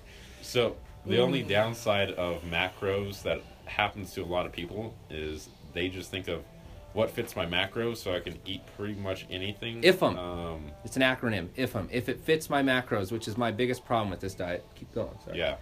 [0.42, 1.48] So the only mm.
[1.48, 6.42] downside of macros that happens to a lot of people is they just think of
[6.92, 9.82] what fits my macros, so I can eat pretty much anything.
[9.84, 10.18] If 'em.
[10.18, 11.48] Um, It's an acronym.
[11.56, 11.88] IFM.
[11.90, 14.64] If it fits my macros, which is my biggest problem with this diet.
[14.74, 15.16] Keep going.
[15.24, 15.38] Sorry.
[15.38, 15.56] Yeah.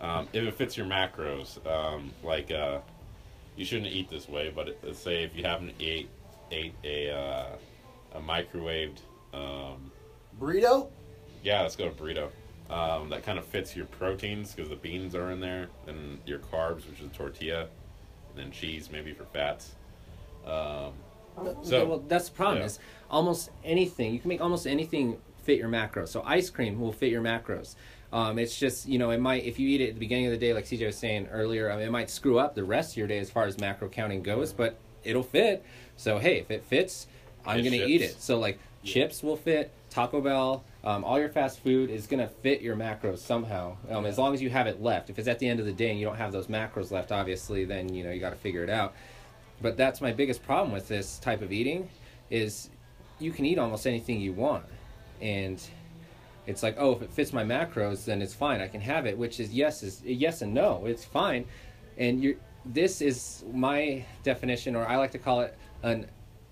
[0.00, 2.78] Um, if it fits your macros, um, like uh,
[3.56, 6.08] you shouldn't eat this way, but let's say if you haven't ate
[6.50, 7.56] ate a uh,
[8.14, 8.98] a microwaved,
[9.34, 9.92] um,
[10.40, 10.88] Burrito?
[11.42, 12.30] yeah, let's go to burrito.
[12.70, 16.38] Um, that kind of fits your proteins because the beans are in there, then your
[16.38, 17.62] carbs, which is tortilla,
[18.30, 19.74] and then cheese maybe for fats.
[20.46, 20.92] Um,
[21.62, 22.58] So- well, that's the problem.
[22.58, 22.66] yeah.
[22.66, 22.78] Is
[23.10, 26.08] almost anything you can make almost anything fit your macros.
[26.08, 27.74] So ice cream will fit your macros.
[28.12, 30.32] Um, it's just you know it might if you eat it at the beginning of
[30.32, 32.92] the day, like CJ was saying earlier, I mean, it might screw up the rest
[32.92, 35.64] of your day as far as macro counting goes, but it'll fit.
[35.96, 37.06] So hey, if it fits,
[37.46, 38.20] I'm Get gonna eat it.
[38.20, 39.70] So like chips will fit.
[39.90, 43.76] Taco Bell, um, all your fast food is gonna fit your macros somehow.
[43.88, 45.10] Um, as long as you have it left.
[45.10, 47.10] If it's at the end of the day and you don't have those macros left,
[47.12, 48.94] obviously, then you know you got to figure it out.
[49.60, 51.88] But that's my biggest problem with this type of eating
[52.30, 52.70] is
[53.18, 54.64] you can eat almost anything you want.
[55.20, 55.62] And
[56.46, 58.60] it's like, oh, if it fits my macros, then it's fine.
[58.60, 60.86] I can have it, which is yes is yes and no.
[60.86, 61.44] It's fine.
[61.98, 66.06] And you this is my definition or I like to call it an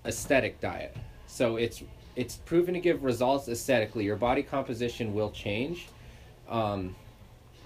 [0.05, 0.95] aesthetic diet.
[1.27, 1.83] So it's
[2.15, 4.03] it's proven to give results aesthetically.
[4.03, 5.87] Your body composition will change.
[6.47, 6.95] Um,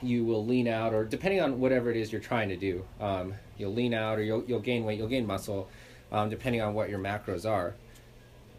[0.04, 3.34] you will lean out, or depending on whatever it is you're trying to do, um,
[3.58, 5.70] you'll lean out, or you'll you'll gain weight, you'll gain muscle,
[6.12, 7.76] um, depending on what your macros are.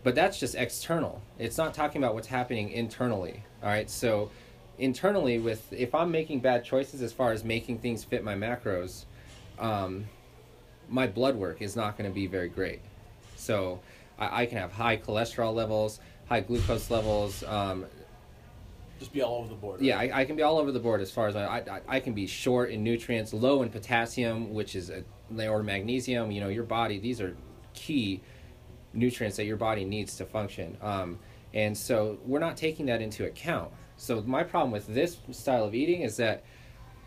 [0.02, 1.22] But that's just external.
[1.38, 3.42] It's not talking about what's happening internally.
[3.62, 4.30] All right, so
[4.78, 9.04] internally, with if I'm making bad choices as far as making things fit my macros,
[9.58, 10.06] um,
[10.88, 12.80] my blood work is not going to be very great.
[13.36, 13.80] So
[14.18, 17.86] I, I can have high cholesterol levels, high glucose levels, um,
[18.98, 19.80] Just be all over the board.
[19.80, 22.00] yeah, I, I can be all over the board as far as I, I, I
[22.00, 25.04] can be short in nutrients, low in potassium, which is a,
[25.48, 26.30] or magnesium.
[26.30, 27.36] You know, your body; these are
[27.74, 28.22] key
[28.92, 30.76] nutrients that your body needs to function.
[30.80, 31.18] Um,
[31.52, 33.70] and so we're not taking that into account.
[33.96, 36.44] So my problem with this style of eating is that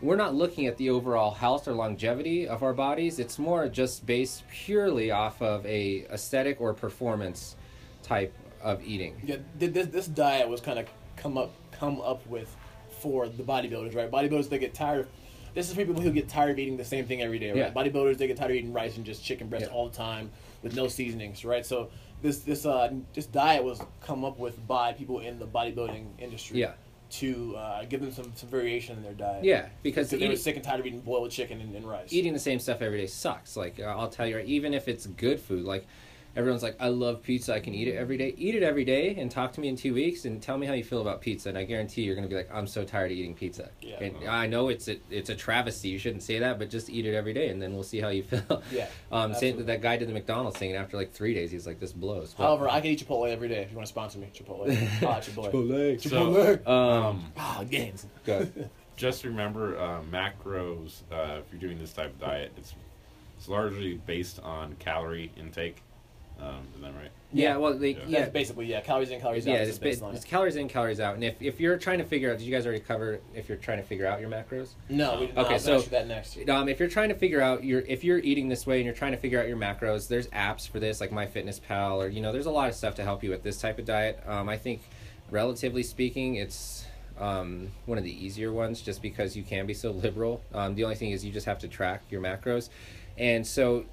[0.00, 3.18] we're not looking at the overall health or longevity of our bodies.
[3.18, 7.56] It's more just based purely off of a aesthetic or performance
[8.02, 9.20] type of eating.
[9.24, 12.54] Yeah, this this diet was kind of come up come up with
[13.00, 14.10] for the bodybuilders, right?
[14.10, 15.08] Bodybuilders they get tired.
[15.54, 17.56] This is for people who get tired of eating the same thing every day, right?
[17.58, 17.70] Yeah.
[17.70, 19.72] Bodybuilders they get tired of eating rice and just chicken breast Yeah.
[19.72, 20.30] all the time.
[20.62, 21.64] with no seasonings, right?
[21.64, 21.88] So
[22.20, 26.60] this this uh this diet was come up with by people in the bodybuilding industry.
[26.60, 26.72] Yeah.
[27.10, 29.42] To uh, give them some, some variation in their diet.
[29.42, 32.12] Yeah, because Because they were sick and tired of eating boiled chicken and, and rice.
[32.12, 33.56] eating the same stuff every day sucks.
[33.56, 35.86] Like uh, I'll tell you, even if it's good food, like
[36.38, 38.32] everyone's like, I love pizza, I can eat it every day.
[38.38, 40.72] Eat it every day, and talk to me in two weeks, and tell me how
[40.72, 43.18] you feel about pizza, and I guarantee you're gonna be like, I'm so tired of
[43.18, 43.68] eating pizza.
[43.82, 44.02] Yeah.
[44.02, 45.88] And I know it's a, it's a travesty.
[45.88, 48.08] You shouldn't say that, but just eat it every day, and then we'll see how
[48.08, 48.62] you feel.
[48.72, 49.62] Yeah, Um, saying absolutely.
[49.64, 51.92] that that guy did the McDonald's thing, and after like three days, he's like, this
[51.92, 52.34] blows.
[52.38, 54.30] But- However, I can eat Chipotle every day if you want to sponsor me.
[54.32, 54.70] Chipotle.
[55.02, 55.52] I like Chipotle.
[55.52, 56.00] Chipotle.
[56.00, 56.68] So, Chipotle.
[56.68, 58.06] um, Ah, gains.
[58.24, 58.70] Good.
[58.96, 61.02] just remember uh, macros.
[61.10, 62.74] Uh, if you're doing this type of diet, it's
[63.36, 65.82] it's largely based on calorie intake.
[66.40, 67.10] Um, is that right?
[67.32, 67.98] Yeah, well, they, Yeah.
[68.06, 69.52] yeah, That's basically yeah, calories in, calories out.
[69.54, 71.14] yeah, is it's, ba- it's calories in, calories out.
[71.16, 73.58] And if, if you're trying to figure out, did you guys already cover if you're
[73.58, 74.70] trying to figure out your macros?
[74.88, 75.46] No, we did not.
[75.46, 76.48] Okay, I so- gonna ask you that next.
[76.48, 78.94] Um, if you're trying to figure out your if you're eating this way and you're
[78.94, 82.32] trying to figure out your macros, there's apps for this like MyFitnessPal or you know
[82.32, 84.22] there's a lot of stuff to help you with this type of diet.
[84.26, 84.80] Um, I think,
[85.30, 86.86] relatively speaking, it's
[87.18, 90.40] um, one of the easier ones just because you can be so liberal.
[90.54, 92.68] Um, the only thing is you just have to track your macros,
[93.18, 93.84] and so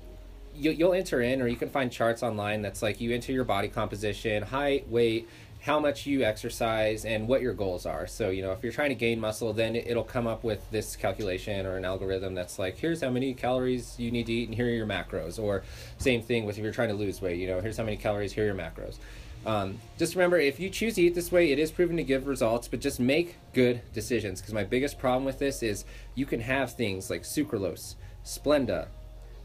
[0.55, 3.43] you, you'll enter in or you can find charts online that's like you enter your
[3.43, 5.27] body composition, height, weight.
[5.61, 8.05] How much you exercise and what your goals are.
[8.05, 10.95] So, you know, if you're trying to gain muscle, then it'll come up with this
[10.95, 14.55] calculation or an algorithm that's like, here's how many calories you need to eat, and
[14.55, 15.41] here are your macros.
[15.41, 15.63] Or,
[15.97, 18.31] same thing with if you're trying to lose weight, you know, here's how many calories,
[18.31, 18.97] here are your macros.
[19.43, 22.27] Um, just remember, if you choose to eat this way, it is proven to give
[22.27, 24.41] results, but just make good decisions.
[24.41, 28.85] Because my biggest problem with this is you can have things like sucralose, Splenda,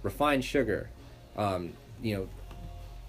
[0.02, 0.90] refined sugar,
[1.40, 1.72] um,
[2.02, 2.28] you know,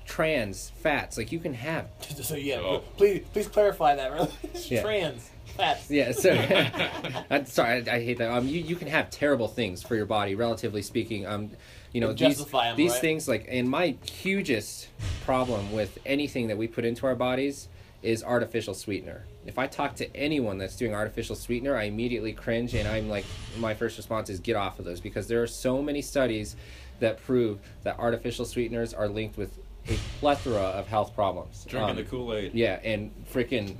[0.06, 1.18] trans fats.
[1.18, 2.80] Like you can have Just so yeah, Oh.
[2.98, 4.12] please please clarify that.
[4.12, 4.30] Really,
[4.68, 4.82] Yeah.
[4.82, 5.90] trans fats.
[5.92, 6.32] Yeah, so
[7.30, 8.32] I'm sorry, I, I hate that.
[8.32, 11.26] Um, you, you can have terrible things for your body, relatively speaking.
[11.28, 11.52] Um,
[11.92, 13.02] you know, these justify 'em, these right?
[13.02, 14.88] things like, and my hugest
[15.26, 17.68] problem with anything that we put into our bodies
[18.02, 19.26] is artificial sweetener.
[19.46, 23.26] If I talk to anyone that's doing artificial sweetener, I immediately cringe, and I'm like,
[23.60, 26.56] my first response is get off of those because there are so many studies
[27.02, 29.60] that prove that artificial sweeteners are linked with
[29.90, 31.66] a plethora of health problems.
[31.68, 32.54] Drinking Um, the Kool Aid.
[32.54, 33.76] yeah, and freaking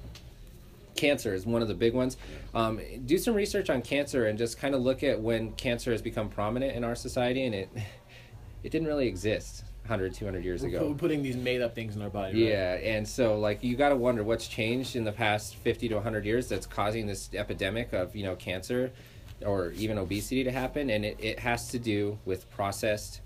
[0.96, 2.18] cancer is one of the big ones.
[2.54, 6.02] Um, do some research on cancer and just kind of look at when cancer has
[6.02, 7.70] become prominent in our society, and it
[8.64, 10.80] it didn't really exist 100, 200 years We're ago.
[10.90, 12.34] pu- putting these made up things in our body.
[12.44, 12.52] Right?
[12.52, 15.96] Yeah, and so like you got to wonder what's changed in the past 50 to
[15.96, 18.92] 100 years that's causing this epidemic of, you know, cancer
[19.46, 23.22] or even obesity to happen and it, it has to do with processed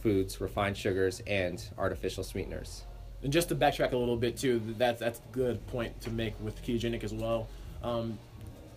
[0.00, 2.84] foods, refined sugars and artificial sweeteners.
[3.22, 6.34] And just to backtrack a little bit too, that's that's a good point to make
[6.40, 7.48] with ketogenic as well.
[7.82, 8.18] Um,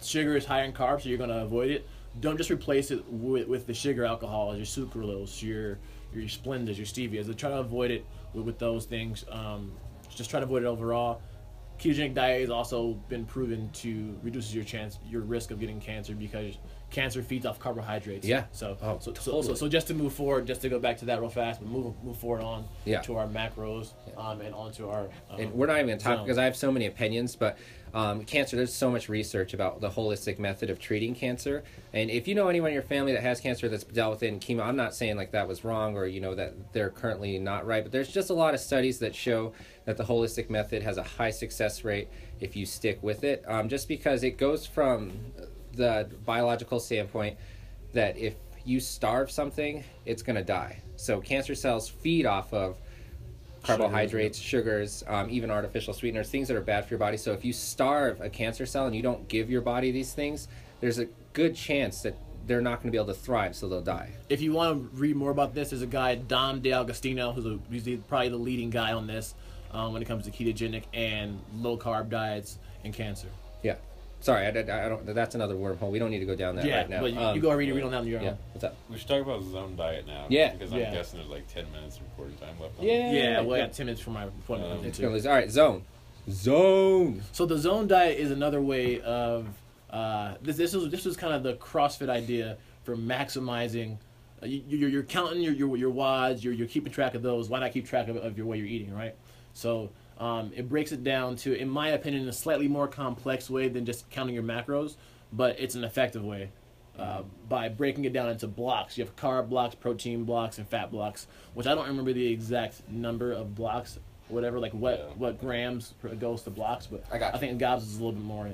[0.02, 1.88] sugar is high in carbs, so you're going to avoid it.
[2.20, 5.80] Don't just replace it with, with the sugar alcohol, your sucralose, your
[6.14, 7.36] your Splendas, your stevias.
[7.38, 9.26] Try to avoid it with, with those things.
[9.30, 9.72] Um,
[10.10, 11.22] just try to avoid it overall.
[11.80, 16.14] Ketogenic diet has also been proven to reduces your chance, your risk of getting cancer
[16.16, 16.58] because
[16.90, 18.26] cancer feeds off carbohydrates.
[18.26, 18.46] Yeah.
[18.52, 21.06] So, Oh, so, so, so, so just to move forward, just to go back to
[21.06, 23.02] that real fast, but move move forward on Yeah.
[23.02, 25.10] to our macros um, and onto our.
[25.30, 27.58] Um, and we're not even to talk because I have so many opinions, but
[27.96, 31.64] um, cancer, there's so much research about the holistic method of treating cancer.
[31.94, 34.28] And if you know anyone in your family that has cancer that's dealt with it
[34.28, 37.40] in chemo, I'm not saying like that was wrong or, you know, that they're currently
[37.40, 39.54] not right, but there's just a lot of studies that show
[39.86, 42.10] that the holistic method has a high success rate
[42.42, 43.46] if you stick with it.
[43.48, 45.14] Um, just because it goes from
[45.72, 47.38] the biological standpoint
[47.94, 50.82] that if you starve something, it's going to die.
[50.98, 52.78] So cancer cells feed off of
[53.66, 57.18] carbohydrates, sugars, um, even artificial sweeteners, things that are bad for your body.
[57.18, 60.48] So if you starve a cancer cell and you don't give your body these things,
[60.82, 63.82] there's a good chance that they're not going to be able to thrive, so they'll
[63.82, 64.12] die.
[64.30, 67.60] if you want to read more about this, there's a guy Dom D'Agostino who's a,
[67.72, 69.34] he's the, probably the leading guy on this
[69.72, 73.28] um, when it comes to ketogenic and low carb diets and cancer.
[73.64, 73.76] Yeah.
[74.26, 75.06] Sorry, I, I, I don't.
[75.06, 75.92] That's another wormhole.
[75.92, 77.00] We don't need to go down that yeah, right now.
[77.02, 78.30] but you, Um, you go read it, read on down your Yeah.
[78.30, 78.38] own.
[78.54, 78.76] What's up?
[78.90, 80.26] We should talk about zone diet now.
[80.30, 80.52] Yeah.
[80.54, 80.92] Because I'm Yeah.
[80.92, 82.80] guessing there's like 10 minutes of recording time left.
[82.80, 83.12] on Yeah.
[83.12, 83.14] it.
[83.14, 84.80] Yeah, well, I got ten minutes for my appointment.
[84.80, 85.28] Um, It's gonna lose.
[85.28, 85.84] All right, zone.
[86.28, 87.22] Zone.
[87.34, 89.46] So the zone diet is another way of
[89.92, 90.58] uh, this.
[90.58, 93.98] This was this was kind of the CrossFit idea for maximizing.
[94.42, 96.44] Uh, you, you're, you're counting your, your your WODs.
[96.44, 97.48] You're you're keeping track of those.
[97.48, 99.14] Why not keep track of, of your what you're eating, right?
[99.54, 103.68] So um, it breaks it down to, in my opinion, a slightly more complex way
[103.68, 104.96] than just counting your macros,
[105.34, 106.50] but it's an effective way.
[106.98, 110.90] Uh, by breaking it down into blocks, you have carb blocks, protein blocks, and fat
[110.92, 111.28] blocks.
[111.54, 114.00] Which I don't remember the exact number of blocks,
[114.30, 115.06] whatever, like what Yeah.
[115.18, 116.88] what grams goes to blocks.
[116.88, 117.36] But I got.
[117.36, 118.50] I think Gobs is a little bit more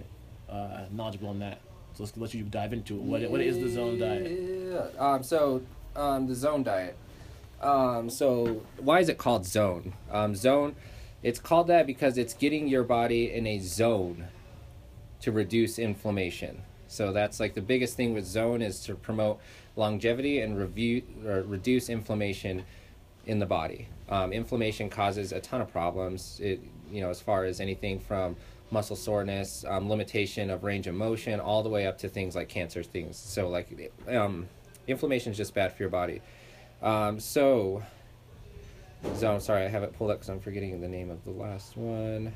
[0.49, 1.59] uh, knowledgeable on that.
[1.93, 3.01] So let's let you dive into it.
[3.03, 4.31] What what is the zone diet?
[4.31, 4.87] Yeah.
[4.99, 5.61] Um, so
[5.95, 6.95] um, the zone diet.
[7.61, 9.93] Um, so why is it called zone?
[10.09, 10.75] Um, zone,
[11.23, 14.27] it's called that because it's getting your body in a zone
[15.21, 16.61] to reduce inflammation.
[16.87, 19.39] So that's like the biggest thing with zone is to promote
[19.75, 21.03] longevity and review
[21.45, 22.65] reduce inflammation
[23.25, 23.87] in the body.
[24.09, 26.39] Um, inflammation causes a ton of problems.
[26.43, 26.61] It
[26.91, 28.35] you know as far as anything from
[28.71, 32.49] muscle soreness, um, limitation of range of motion, all the way up to things like
[32.49, 33.15] cancer things.
[33.17, 34.47] So like um,
[34.87, 36.21] inflammation is just bad for your body.
[36.81, 37.83] Um, so
[39.15, 39.39] zone.
[39.39, 42.33] Sorry, I have it pulled up because I'm forgetting the name of the last one.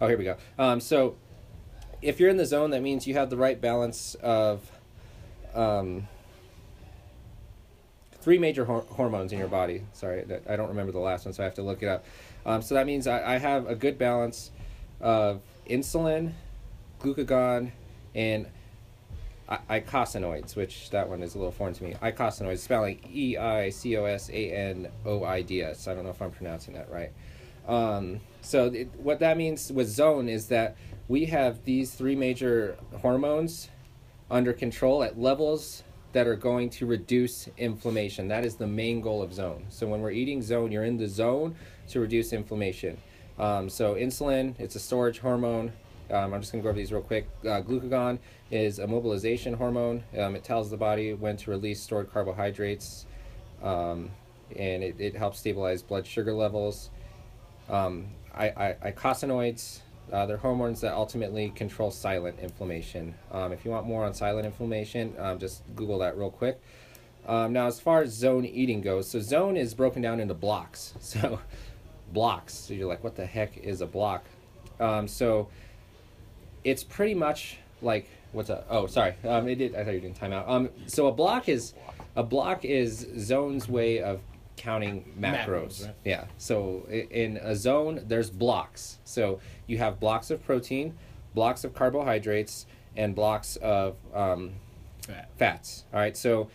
[0.00, 0.36] Oh, here we go.
[0.58, 1.16] Um, so
[2.02, 4.70] if you're in the zone, that means you have the right balance of
[5.54, 6.06] um,
[8.20, 9.82] three major hor- hormones in your body.
[9.92, 12.04] Sorry, I don't remember the last one, so I have to look it up.
[12.44, 14.50] Um, so that means I, I have a good balance
[15.00, 16.32] of insulin,
[17.00, 17.72] glucagon,
[18.14, 18.46] and
[19.48, 21.94] I- eicosanoids, which that one is a little foreign to me.
[22.02, 25.88] Eicosanoids, spelling E I C O S A N O I D S.
[25.88, 27.12] I don't know if I'm pronouncing that right.
[27.68, 30.76] Um, so it, what that means with zone is that
[31.08, 33.70] we have these three major hormones
[34.30, 35.82] under control at levels
[36.12, 38.28] that are going to reduce inflammation.
[38.28, 39.66] That is the main goal of zone.
[39.68, 41.56] So when we're eating zone, you're in the zone
[41.88, 42.98] to reduce inflammation.
[43.38, 45.72] Um, so insulin, it's a storage hormone.
[46.10, 47.28] Um, I'm just going to go over these real quick.
[47.42, 48.18] Uh, glucagon
[48.50, 50.04] is a mobilization hormone.
[50.18, 53.06] Um, it tells the body when to release stored carbohydrates,
[53.62, 54.10] um,
[54.56, 56.90] and it, it helps stabilize blood sugar levels.
[57.68, 59.80] Um, I, I, eicosanoids,
[60.12, 63.14] uh, they're hormones that ultimately control silent inflammation.
[63.32, 66.60] Um, if you want more on silent inflammation, um, just Google that real quick.
[67.26, 70.94] Um, now, as far as zone eating goes, so zone is broken down into blocks.
[71.00, 71.40] So,
[72.12, 72.54] blocks.
[72.54, 74.24] So you're like, what the heck is a block?
[74.78, 75.48] So,
[76.62, 80.00] it's pretty much like what's a oh sorry um, it did I thought you were
[80.00, 80.48] doing timeout.
[80.48, 81.74] Um, so a block is
[82.14, 84.20] a block is zone's way of
[84.56, 85.46] counting macros.
[85.46, 85.94] Macros, right.
[86.04, 86.24] Yeah.
[86.38, 88.98] So in a zone, there's blocks.
[89.04, 90.94] So you have blocks of protein,
[91.34, 92.66] blocks of carbohydrates,
[92.96, 94.52] and blocks of um,
[95.06, 95.28] Fat.
[95.38, 95.84] fats.
[95.92, 96.16] All right.
[96.16, 96.48] So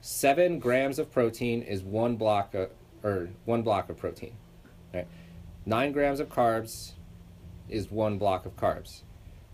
[0.00, 2.70] seven grams of protein is one block of,
[3.02, 4.34] or one block of protein.
[4.92, 5.06] Right.
[5.66, 6.92] Nine grams of carbs
[7.68, 9.02] is one block of carbs.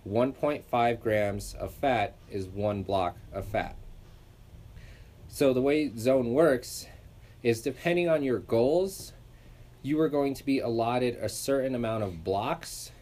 [0.07, 3.77] 1.5 grams of fat is one block of fat.
[5.29, 6.87] So the way zone works
[7.43, 9.13] is depending on your goals,
[9.83, 12.93] you are going to be allotted a certain amount of blocks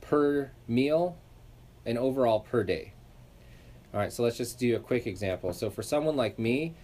[0.00, 1.16] per meal
[1.86, 2.92] and overall per day.
[3.92, 5.52] All right, so let's just do a quick example.
[5.52, 6.74] So for someone like me,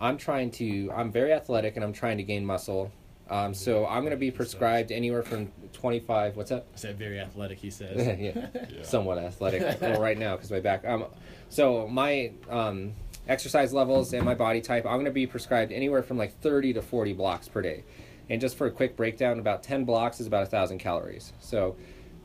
[0.00, 2.92] I'm trying to, I'm very athletic and I'm trying to gain muscle.
[3.28, 6.66] Um, so I'm going to be prescribed anywhere from 25, what's up?
[6.74, 7.58] I said very athletic.
[7.58, 7.96] He says.
[8.20, 8.82] yeah Yeah.
[8.82, 10.84] somewhat athletic well, right now because my back.
[10.84, 11.06] Um,
[11.48, 12.92] so my um,
[13.28, 16.74] exercise levels and my body type, I'm going to be prescribed anywhere from like 30
[16.74, 17.84] to 40 blocks per day.
[18.28, 21.32] And just for a quick breakdown, about 10 blocks is about a thousand calories.
[21.40, 21.76] So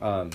[0.02, 0.32] um,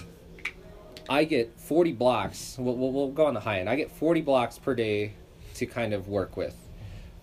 [1.08, 2.56] I get 40 blocks.
[2.58, 3.68] We'll, we'll, we'll go on the high end.
[3.68, 5.14] I get 40 blocks per day
[5.54, 6.56] to kind of work with.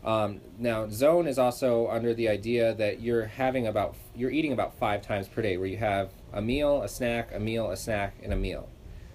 [0.03, 4.77] Um, now, zone is also under the idea that you're having about you're eating about
[4.77, 8.15] five times per day, where you have a meal, a snack, a meal, a snack,
[8.21, 8.67] and a meal.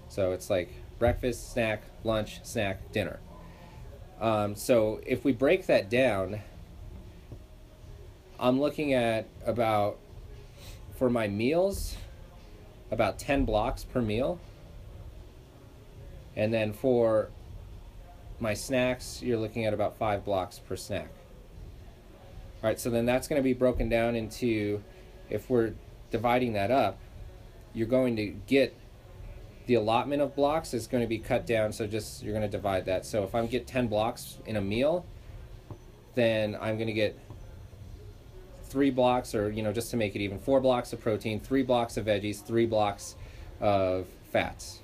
[0.08, 3.20] So it's like breakfast, snack, lunch, snack, dinner.
[4.20, 6.40] Um, so if we break that down,
[8.40, 9.98] I'm looking at about
[10.96, 11.96] for my meals
[12.90, 14.40] about 10 blocks per meal.
[16.34, 17.30] And then for
[18.40, 21.08] my snacks, you're looking at about five blocks per snack.
[22.62, 24.82] All right, so then that's going to be broken down into,
[25.30, 25.74] if we're
[26.10, 26.98] dividing that up,
[27.72, 28.74] you're going to get
[29.66, 31.72] the allotment of blocks is going to be cut down.
[31.72, 33.04] So just you're going to divide that.
[33.04, 35.04] So if I get 10 blocks in a meal,
[36.14, 37.18] then I'm going to get
[38.64, 41.62] three blocks, or you know, just to make it even, four blocks of protein, three
[41.62, 43.14] blocks of veggies, three blocks
[43.60, 44.80] of fats.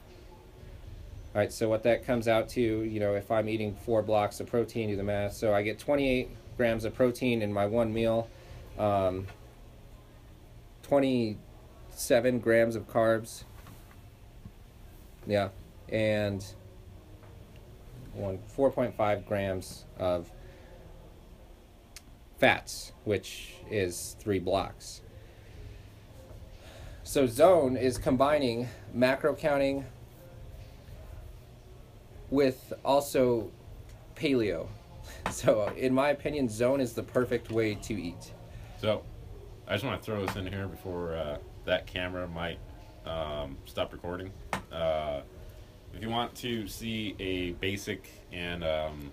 [1.34, 4.38] All right, so what that comes out to, you know, if I'm eating four blocks
[4.38, 5.32] of protein, do the math.
[5.32, 8.28] So I get 28 grams of protein in my one meal,
[8.78, 9.26] um,
[10.84, 13.42] 27 grams of carbs.
[15.26, 15.48] Yeah,
[15.88, 16.44] and
[18.12, 20.30] one 4.5 grams of
[22.38, 25.00] fats, which is three blocks.
[27.02, 29.86] So zone is combining macro counting
[32.34, 33.50] with also
[34.16, 34.66] paleo.
[35.30, 38.32] So in my opinion, zone is the perfect way to eat.
[38.78, 39.02] So,
[39.66, 42.58] I just want to throw this in here before uh, that camera might
[43.06, 44.30] um, stop recording.
[44.72, 45.20] Uh,
[45.94, 49.10] if you want to see a basic and um,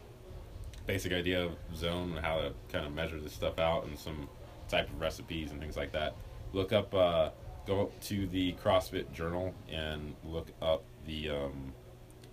[0.85, 4.27] basic idea of zone and how to kind of measure this stuff out and some
[4.67, 6.15] type of recipes and things like that,
[6.51, 7.29] look up, uh,
[7.65, 11.73] go up to the CrossFit Journal and look up the um,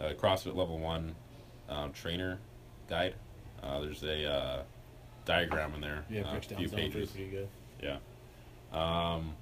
[0.00, 1.14] uh, CrossFit Level One
[1.68, 2.38] um, Trainer
[2.88, 3.14] Guide.
[3.62, 4.62] Uh, there's a uh,
[5.24, 7.10] diagram in there, Yeah, uh, a few pages.
[7.10, 7.48] pretty good.
[7.82, 7.98] Yeah.
[8.72, 9.34] Um,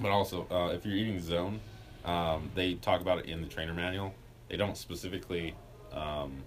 [0.00, 1.60] but also, uh, if you're eating zone,
[2.04, 4.14] um, they talk about it in the trainer manual.
[4.48, 5.54] They don't specifically
[5.92, 6.42] um,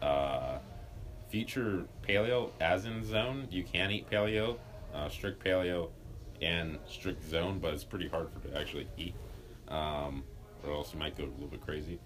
[0.00, 0.58] uh,
[1.28, 3.48] feature paleo as in zone.
[3.50, 4.56] You can eat paleo,
[4.94, 5.88] uh, strict paleo,
[6.40, 9.14] and strict zone, but it's pretty hard for to actually eat,
[9.68, 10.22] um,
[10.64, 11.98] or else you might go a little bit crazy.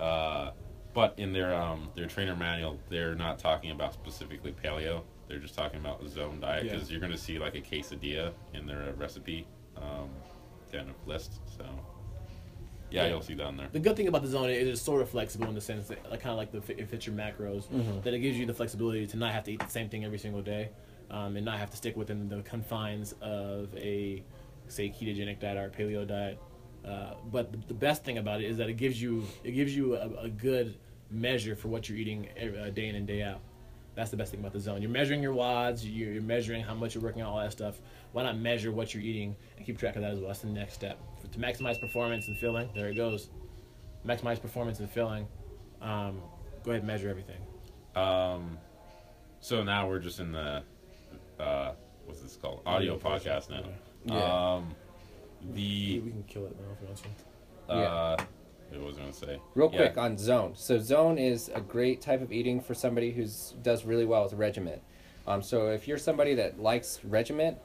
[0.00, 0.52] Uh,
[0.94, 5.02] but in their um, their trainer manual, they're not talking about specifically paleo.
[5.28, 6.72] They're just talking about the zone diet Yeah.
[6.72, 9.46] because you're going to see like a quesadilla in their recipe
[9.76, 10.08] um,
[10.72, 11.34] kind of list.
[11.56, 11.64] So
[12.90, 13.10] yeah, Yeah.
[13.10, 13.68] you'll see down there.
[13.70, 16.10] The good thing about the zone is it's sort of flexible in the sense that,
[16.10, 17.66] like, kind of like the it fits your macros.
[18.02, 20.18] That it gives you the flexibility to not have to eat the same thing every
[20.18, 20.70] single day,
[21.12, 24.24] um, and not have to stick within the confines of a,
[24.66, 26.40] say, ketogenic diet or a paleo diet.
[26.84, 29.96] Uh, but the, best thing about it is that it gives you it gives you
[29.96, 30.78] a, a good
[31.10, 33.40] measure for what you're eating every, uh, day in and day out.
[33.94, 34.80] That's the best thing about the zone.
[34.80, 35.82] You're measuring your WODs.
[35.84, 37.80] You're, you're measuring how much you're working on all that stuff.
[38.12, 40.28] Why not measure what you're eating and keep track of that as well?
[40.28, 40.98] That's the next step
[41.32, 42.68] to maximize performance and filling.
[42.74, 43.30] There it goes.
[44.06, 45.26] Maximize performance and filling.
[45.82, 46.20] Um,
[46.64, 47.40] go ahead and measure everything.
[47.94, 48.58] Um,
[49.40, 50.62] so now we're just in the
[51.38, 51.72] uh,
[52.06, 52.62] what's this called?
[52.66, 53.64] Audio, Audio podcast now.
[54.04, 54.54] yeah.
[54.54, 54.74] Um,
[55.54, 56.98] the we can kill it now if you want
[57.68, 57.74] to.
[57.74, 58.16] uh,
[58.72, 59.40] what was I gonna say?
[59.54, 59.78] Real Yeah.
[59.78, 60.52] quick on zone.
[60.54, 64.34] So zone is a great type of eating for somebody who's does really well with
[64.34, 64.82] regiment.
[65.26, 67.58] Um, so if you're somebody that likes regiment,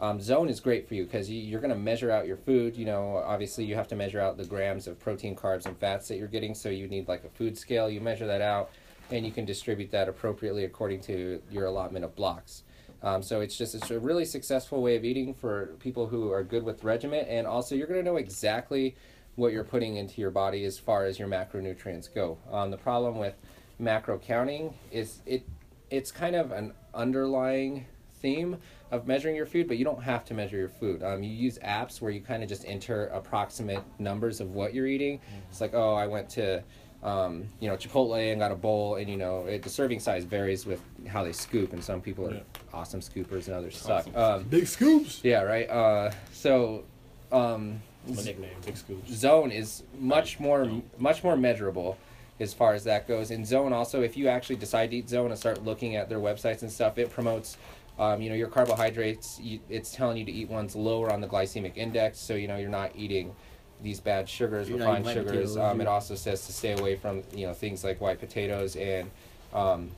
[0.00, 2.76] um, zone is great for you because you, you're going to measure out your food.
[2.76, 6.08] You know, obviously you have to measure out the grams of protein, carbs, and fats
[6.08, 6.54] that you're getting.
[6.54, 7.90] So you need like a food scale.
[7.90, 8.70] You measure that out,
[9.10, 12.62] and you can distribute that appropriately according to your allotment of blocks.
[13.02, 16.42] Um, so it's just it's a really successful way of eating for people who are
[16.42, 18.96] good with regiment, and also you're going to know exactly
[19.36, 22.38] what you're putting into your body as far as your macronutrients go.
[22.50, 23.34] Um, the problem with
[23.78, 25.46] macro counting is it
[25.90, 27.86] it's kind of an underlying
[28.20, 28.58] theme
[28.90, 31.02] of measuring your food, but you don't have to measure your food.
[31.02, 34.86] Um, you use apps where you kind of just enter approximate numbers of what you're
[34.86, 35.20] eating.
[35.48, 36.62] It's like, oh, I went to,
[37.02, 40.24] um, you know, Chipotle and got a bowl, and you know, it, the serving size
[40.24, 42.40] varies with how they scoop, and some people are Yeah.
[42.74, 44.06] awesome scoopers and others suck.
[44.08, 44.16] Awesome.
[44.16, 45.20] Um, Big scoops.
[45.22, 45.68] yeah, right.
[45.70, 46.84] Uh, so,
[47.32, 49.10] um, My nickname, Big Scoops.
[49.12, 51.96] zone is much more much more measurable
[52.40, 55.30] as far as that goes And zone also if you actually decide to eat zone
[55.30, 57.58] and start looking at their websites and stuff it promotes
[57.98, 61.26] um, you know your carbohydrates you, it's telling you to eat ones lower on the
[61.28, 63.34] glycemic index so you know you're not eating
[63.82, 67.46] these bad sugars refined sugars potatoes, um, it also says to stay away from you
[67.46, 69.10] know things like white potatoes and
[69.52, 69.90] um,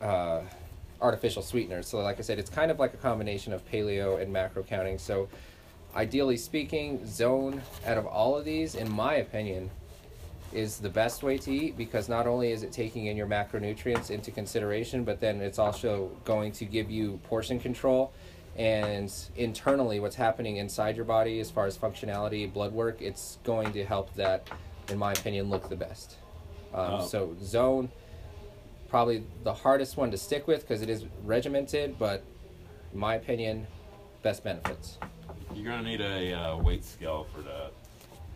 [0.00, 0.40] uh,
[1.00, 1.86] artificial sweeteners.
[1.86, 4.98] So like i said it's kind of like a combination of paleo and macro counting.
[4.98, 5.28] So
[5.94, 9.70] ideally speaking, zone out of all of these, in my opinion,
[10.52, 14.10] is the best way to eat because not only is it taking in your macronutrients
[14.10, 18.12] into consideration, but then it's also going to give you portion control
[18.56, 23.72] and internally what's happening inside your body as far as functionality, blood work, it's going
[23.72, 24.48] to help that,
[24.88, 26.16] in my opinion, look the best.
[26.72, 27.06] Um, Oh.
[27.06, 27.90] So zone,
[28.88, 32.22] probably the hardest one to stick with because it is regimented, but
[32.92, 33.66] in my opinion,
[34.22, 34.98] best benefits.
[35.54, 37.70] You're gonna need a uh, weight scale for the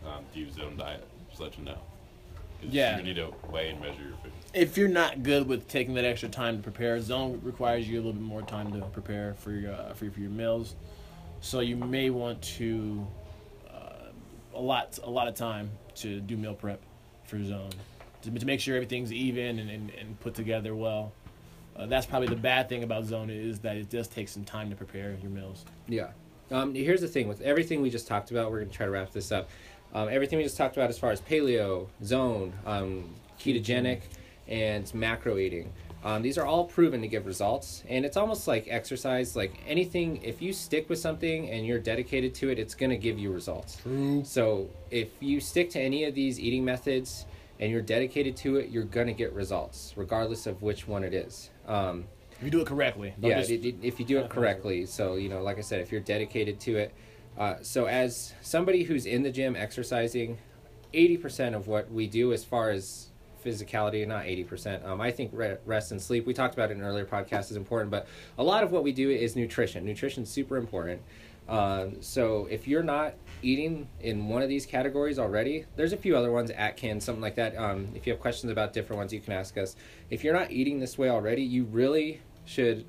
[0.07, 1.07] um, Deep Zone diet.
[1.29, 1.77] Just let you know.
[2.61, 2.95] 'Cause Yeah.
[2.97, 4.31] You're need to weigh and measure your food.
[4.53, 8.01] If you're not good with taking that extra time to prepare, zone requires you a
[8.01, 10.75] little bit more time to prepare for your uh, for, your- for your meals.
[11.41, 13.07] So you may want to
[13.73, 14.09] uh,
[14.53, 16.81] a lot a lot of time to do meal prep
[17.25, 17.71] for zone
[18.21, 21.13] to, to make sure everything's even and, and, and put together well.
[21.75, 24.69] Uh, that's probably the bad thing about zone is that it does take some time
[24.69, 25.65] to prepare your meals.
[25.87, 26.09] Yeah.
[26.51, 28.91] Um, here's the thing with everything we just talked about, we're going to try to
[28.91, 29.49] wrap this up.
[29.93, 34.01] Um, everything we just talked about as far as paleo, zone, um, ketogenic,
[34.47, 35.71] and macro eating.
[36.03, 39.35] Um, these are all proven to give results, and it's almost like exercise.
[39.35, 42.97] Like anything, if you stick with something and you're dedicated to it, it's going to
[42.97, 43.77] give you results.
[43.83, 44.23] True.
[44.25, 47.25] So if you stick to any of these eating methods
[47.59, 51.13] and you're dedicated to it, you're going to get results, regardless of which one it
[51.13, 51.51] is.
[51.67, 52.05] Um,
[52.39, 53.13] If you do it correctly.
[53.19, 54.87] don't yeah, just- if you do it correctly.
[54.87, 56.93] So you know, like I said, if you're dedicated to it.
[57.37, 60.37] Uh, so as somebody who's in the gym exercising,
[60.93, 63.07] eighty percent of what we do as far as
[63.43, 64.85] physicality, not eighty percent.
[64.85, 66.25] Um, I think re- rest and sleep.
[66.25, 68.07] We talked about it in an earlier podcast is important, but
[68.37, 69.85] a lot of what we do is nutrition.
[69.85, 71.01] Nutrition's super important.
[71.49, 76.15] Um, so if you're not eating in one of these categories already, there's a few
[76.15, 77.57] other ones, Atkins, something like that.
[77.57, 79.75] Um, if you have questions about different ones, you can ask us.
[80.09, 82.85] If you're not eating this way already, you really should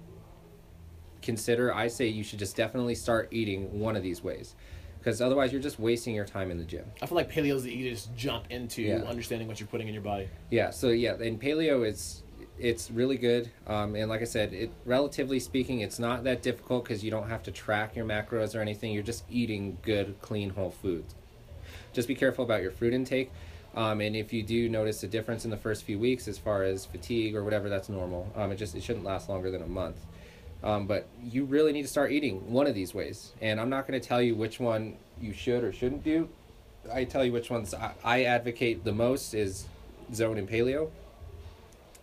[1.22, 1.74] consider.
[1.74, 4.54] I say you should just definitely start eating one of these ways,
[4.98, 6.84] because otherwise you're just wasting your time in the gym.
[7.00, 8.96] I feel like paleo is the easiest jump into Yeah.
[9.02, 10.28] understanding what you're putting in your body.
[10.50, 10.70] Yeah.
[10.70, 12.22] So yeah, and paleo is
[12.58, 13.50] it's really good.
[13.66, 17.28] Um, and like I said, it relatively speaking, it's not that difficult because you don't
[17.28, 18.92] have to track your macros or anything.
[18.92, 21.14] You're just eating good, clean, whole foods.
[21.92, 23.30] Just be careful about your fruit intake.
[23.74, 26.62] Um, and if you do notice a difference in the first few weeks as far
[26.62, 28.30] as fatigue or whatever, that's normal.
[28.36, 29.96] Um, it just it shouldn't last longer than a month.
[30.62, 33.32] Um, but you really need to start eating one of these ways.
[33.40, 36.28] And I'm not going to tell you which one you should or shouldn't do.
[36.92, 39.66] I tell you which ones I, I advocate the most is
[40.12, 40.90] zone and paleo.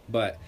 [0.09, 0.39] But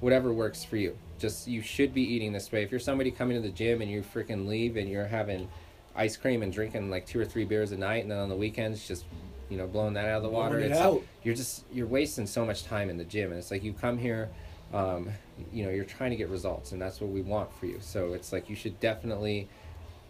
[0.00, 0.96] whatever works for you.
[1.18, 2.62] Just you should be eating this way.
[2.62, 5.48] If you're somebody coming to the gym and you freaking leave and you're having
[5.94, 8.36] ice cream and drinking like two or three beers a night, and then on the
[8.36, 9.04] weekends just
[9.48, 11.02] you know blowing that out of the water, it it's, out.
[11.22, 13.30] you're just you're wasting so much time in the gym.
[13.30, 14.28] And it's like you come here,
[14.74, 15.08] um,
[15.52, 17.78] you know, you're trying to get results, and that's what we want for you.
[17.80, 19.48] So it's like you should definitely,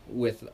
[0.09, 0.45] with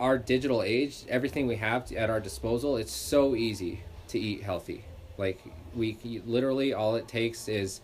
[0.00, 4.84] our, digital age, everything we have at our disposal, it's so easy to eat healthy.
[5.16, 5.40] Like
[5.74, 7.80] we literally all it takes is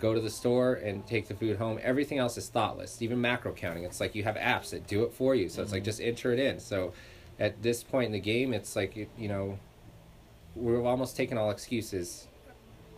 [0.00, 1.78] go to the store and take the food home.
[1.82, 3.02] Everything else is thoughtless.
[3.02, 5.48] Even macro counting, it's like you have apps that do it for you.
[5.48, 5.84] So it's like mm-hmm.
[5.84, 6.58] just enter it in.
[6.60, 6.92] So
[7.38, 9.58] at this point in the game, it's like you you know
[10.54, 12.27] we're almost taking all excuses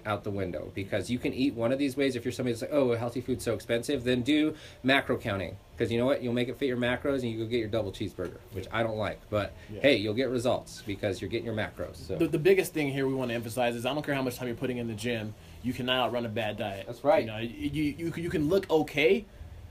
[0.07, 2.62] out the window because you can eat one of these ways if you're somebody that's
[2.62, 6.32] like oh healthy food's so expensive then do macro counting because you know what you'll
[6.32, 8.96] make it fit your macros and you go get your double cheeseburger which i don't
[8.96, 9.80] like but Yeah.
[9.82, 13.07] hey you'll get results because you're getting your macros so The, the biggest thing here
[13.07, 14.94] we want to emphasize is I don't care how much time you're putting in the
[14.94, 16.84] gym, you cannot outrun a bad diet.
[16.86, 17.20] That's right.
[17.24, 19.24] You know, you, you, you can look okay,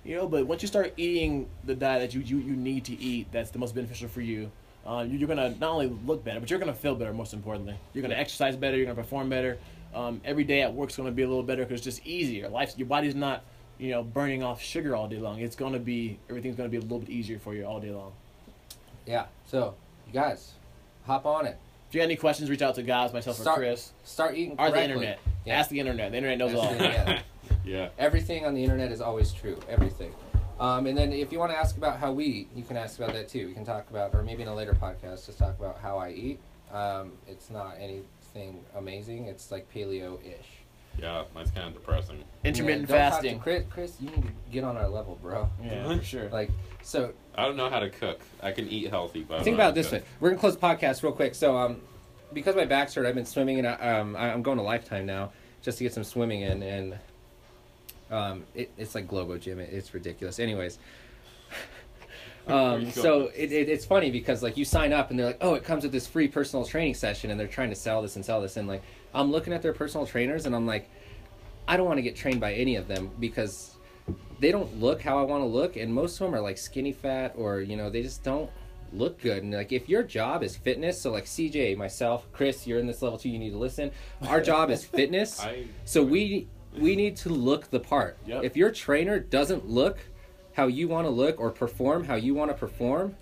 [0.06, 3.00] you know, but once you start eating the diet that you, you, you need to
[3.00, 4.52] eat, that's the most beneficial for you.
[4.86, 7.14] Um, you- you're gonna not only look better, but you're gonna feel better.
[7.14, 8.78] Most importantly, you're gonna exercise better.
[8.78, 9.58] You're gonna perform better.
[9.94, 12.48] Um, every day at work's gonna be a little better because it's just easier.
[12.50, 13.44] Life, your body's not,
[13.78, 15.40] you know, burning off sugar all day long.
[15.40, 18.12] It's gonna be everything's gonna be a little bit easier for you all day long.
[19.06, 19.74] yeah so
[20.08, 20.54] you guys
[21.06, 21.58] hop on it
[21.90, 24.56] If you got any questions, reach out to guys, myself, Start- or Chris, start eating
[24.60, 25.20] or the internet.
[25.46, 25.58] Yeah.
[25.60, 26.12] Ask the internet.
[26.12, 26.74] The internet knows Ask all.
[26.76, 27.24] the internet.
[27.66, 27.90] Yeah.
[27.98, 30.12] everything on the internet is always true everything
[30.60, 32.98] um, and then if you want to ask about how we eat you can ask
[33.00, 35.58] about that too we can talk about or maybe in a later podcast just talk
[35.60, 36.40] about how i eat
[36.72, 37.76] um, it's not
[38.36, 40.48] anything amazing it's like paleo-ish
[41.00, 42.24] Yeah, mine's kind of depressing.
[42.44, 43.40] Intermittent Yeah, don't to fasting.
[43.40, 46.30] chris, chris you need to get on our level bro Yeah, for sure.
[46.30, 46.52] like
[46.82, 48.20] so I don't know how to cook.
[48.42, 50.62] I can eat healthy, but think about to it this way we're gonna close the
[50.62, 51.82] podcast real quick so um,
[52.34, 55.06] because my back's hurt i've been swimming and I, um, I- i'm going to lifetime
[55.06, 56.98] now just to get some swimming in and
[58.12, 60.99] um, it, it's like globo gym it, it's ridiculous anyways Where you
[62.54, 65.54] um, so it, it, it's funny because like you sign up and they're like oh
[65.54, 68.26] it comes with this free personal training session and they're trying to sell this and
[68.26, 68.82] sell this and like
[69.14, 70.90] i'm looking at their personal trainers and i'm like
[71.68, 73.76] i don't want to get trained by any of them because
[74.40, 76.92] they don't look how i want to look and most of them are like skinny
[76.92, 78.50] fat or you know they just don't
[78.92, 82.80] look good and like if your job is fitness so like cj myself chris you're
[82.80, 83.92] in this level too you need to listen
[84.28, 86.48] our job is fitness I so we
[86.78, 88.18] we need to look the part.
[88.26, 88.44] Yep.
[88.44, 90.00] If your trainer doesn't look
[90.60, 93.16] how you want to look or perform how you want to perform,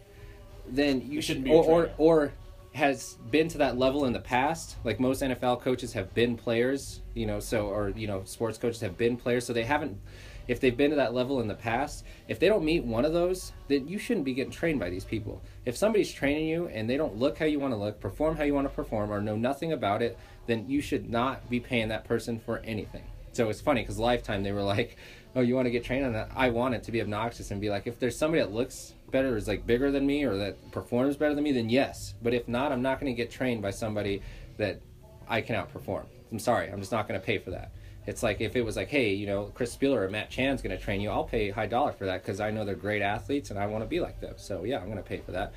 [0.68, 2.34] then you It should or, or or
[2.74, 4.76] has been to that level in the past.
[4.84, 8.82] Like most NFL coaches have been players, you know, so or you know, sports coaches
[8.82, 10.00] have been players, so they haven't
[10.48, 13.14] if they've been to that level in the past, if they don't meet one of
[13.14, 15.42] those, then you shouldn't be getting trained by these people.
[15.66, 18.46] If somebody's training you and they don't look how you want to look, perform how
[18.46, 20.18] you want to perform, or know nothing about it,
[20.48, 23.04] then you should not be paying that person for anything.
[23.34, 24.98] So it's funny because Lifetime they were like,
[25.38, 27.62] "Oh, you want to get trained on that?" I want it to be obnoxious and
[27.62, 30.36] be like, if there's somebody that looks better, or is like bigger than me, or
[30.38, 32.16] that performs better than me, then yes.
[32.22, 34.22] But if not, I'm not going to get trained by somebody
[34.58, 34.82] that
[35.30, 36.06] I can outperform.
[36.32, 37.72] I'm sorry, I'm just not going to pay for that.
[38.06, 40.76] It's like if it was like, hey, you know, Chris Spealler or Matt Chan's going
[40.76, 43.50] to train you, I'll pay high dollar for that because I know they're great athletes
[43.52, 44.36] and I want to be like them.
[44.38, 45.54] So yeah, I'm going to pay for that.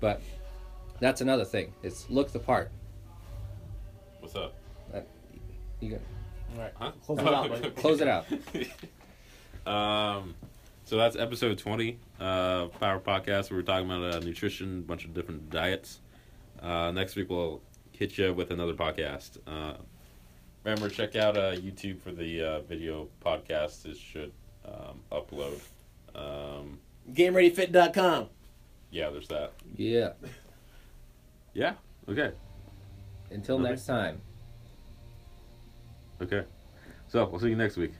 [0.00, 0.22] But
[1.00, 1.72] that's another thing.
[1.82, 2.70] It's look the part.
[4.20, 4.54] What's up?
[4.94, 5.00] Uh,
[5.80, 6.00] you got,
[6.54, 6.72] All right.
[6.76, 6.92] Huh?
[7.04, 7.70] Close it out, buddy.
[7.70, 8.26] close it out.
[9.68, 10.34] Um,
[10.84, 13.50] so that's episode 20 uh, Power Podcast.
[13.50, 16.00] We were talking about uh, nutrition, a bunch of different diets.
[16.62, 17.60] Uh, next week we'll
[17.92, 19.38] hit you with another podcast.
[19.46, 19.74] Uh,
[20.64, 23.84] remember, check out uh, YouTube for the uh, video podcast.
[23.86, 24.32] It should
[24.64, 25.60] um, upload.
[26.14, 26.78] Um,
[27.12, 28.28] GameReadyFit.com.
[28.90, 29.52] yeah, there's that.
[29.76, 30.12] Yeah.
[31.52, 31.74] Yeah.
[32.08, 32.32] Okay.
[33.30, 33.68] Until Okay.
[33.68, 34.20] next time.
[36.22, 36.44] Okay.
[37.08, 37.92] So we'll see you next week.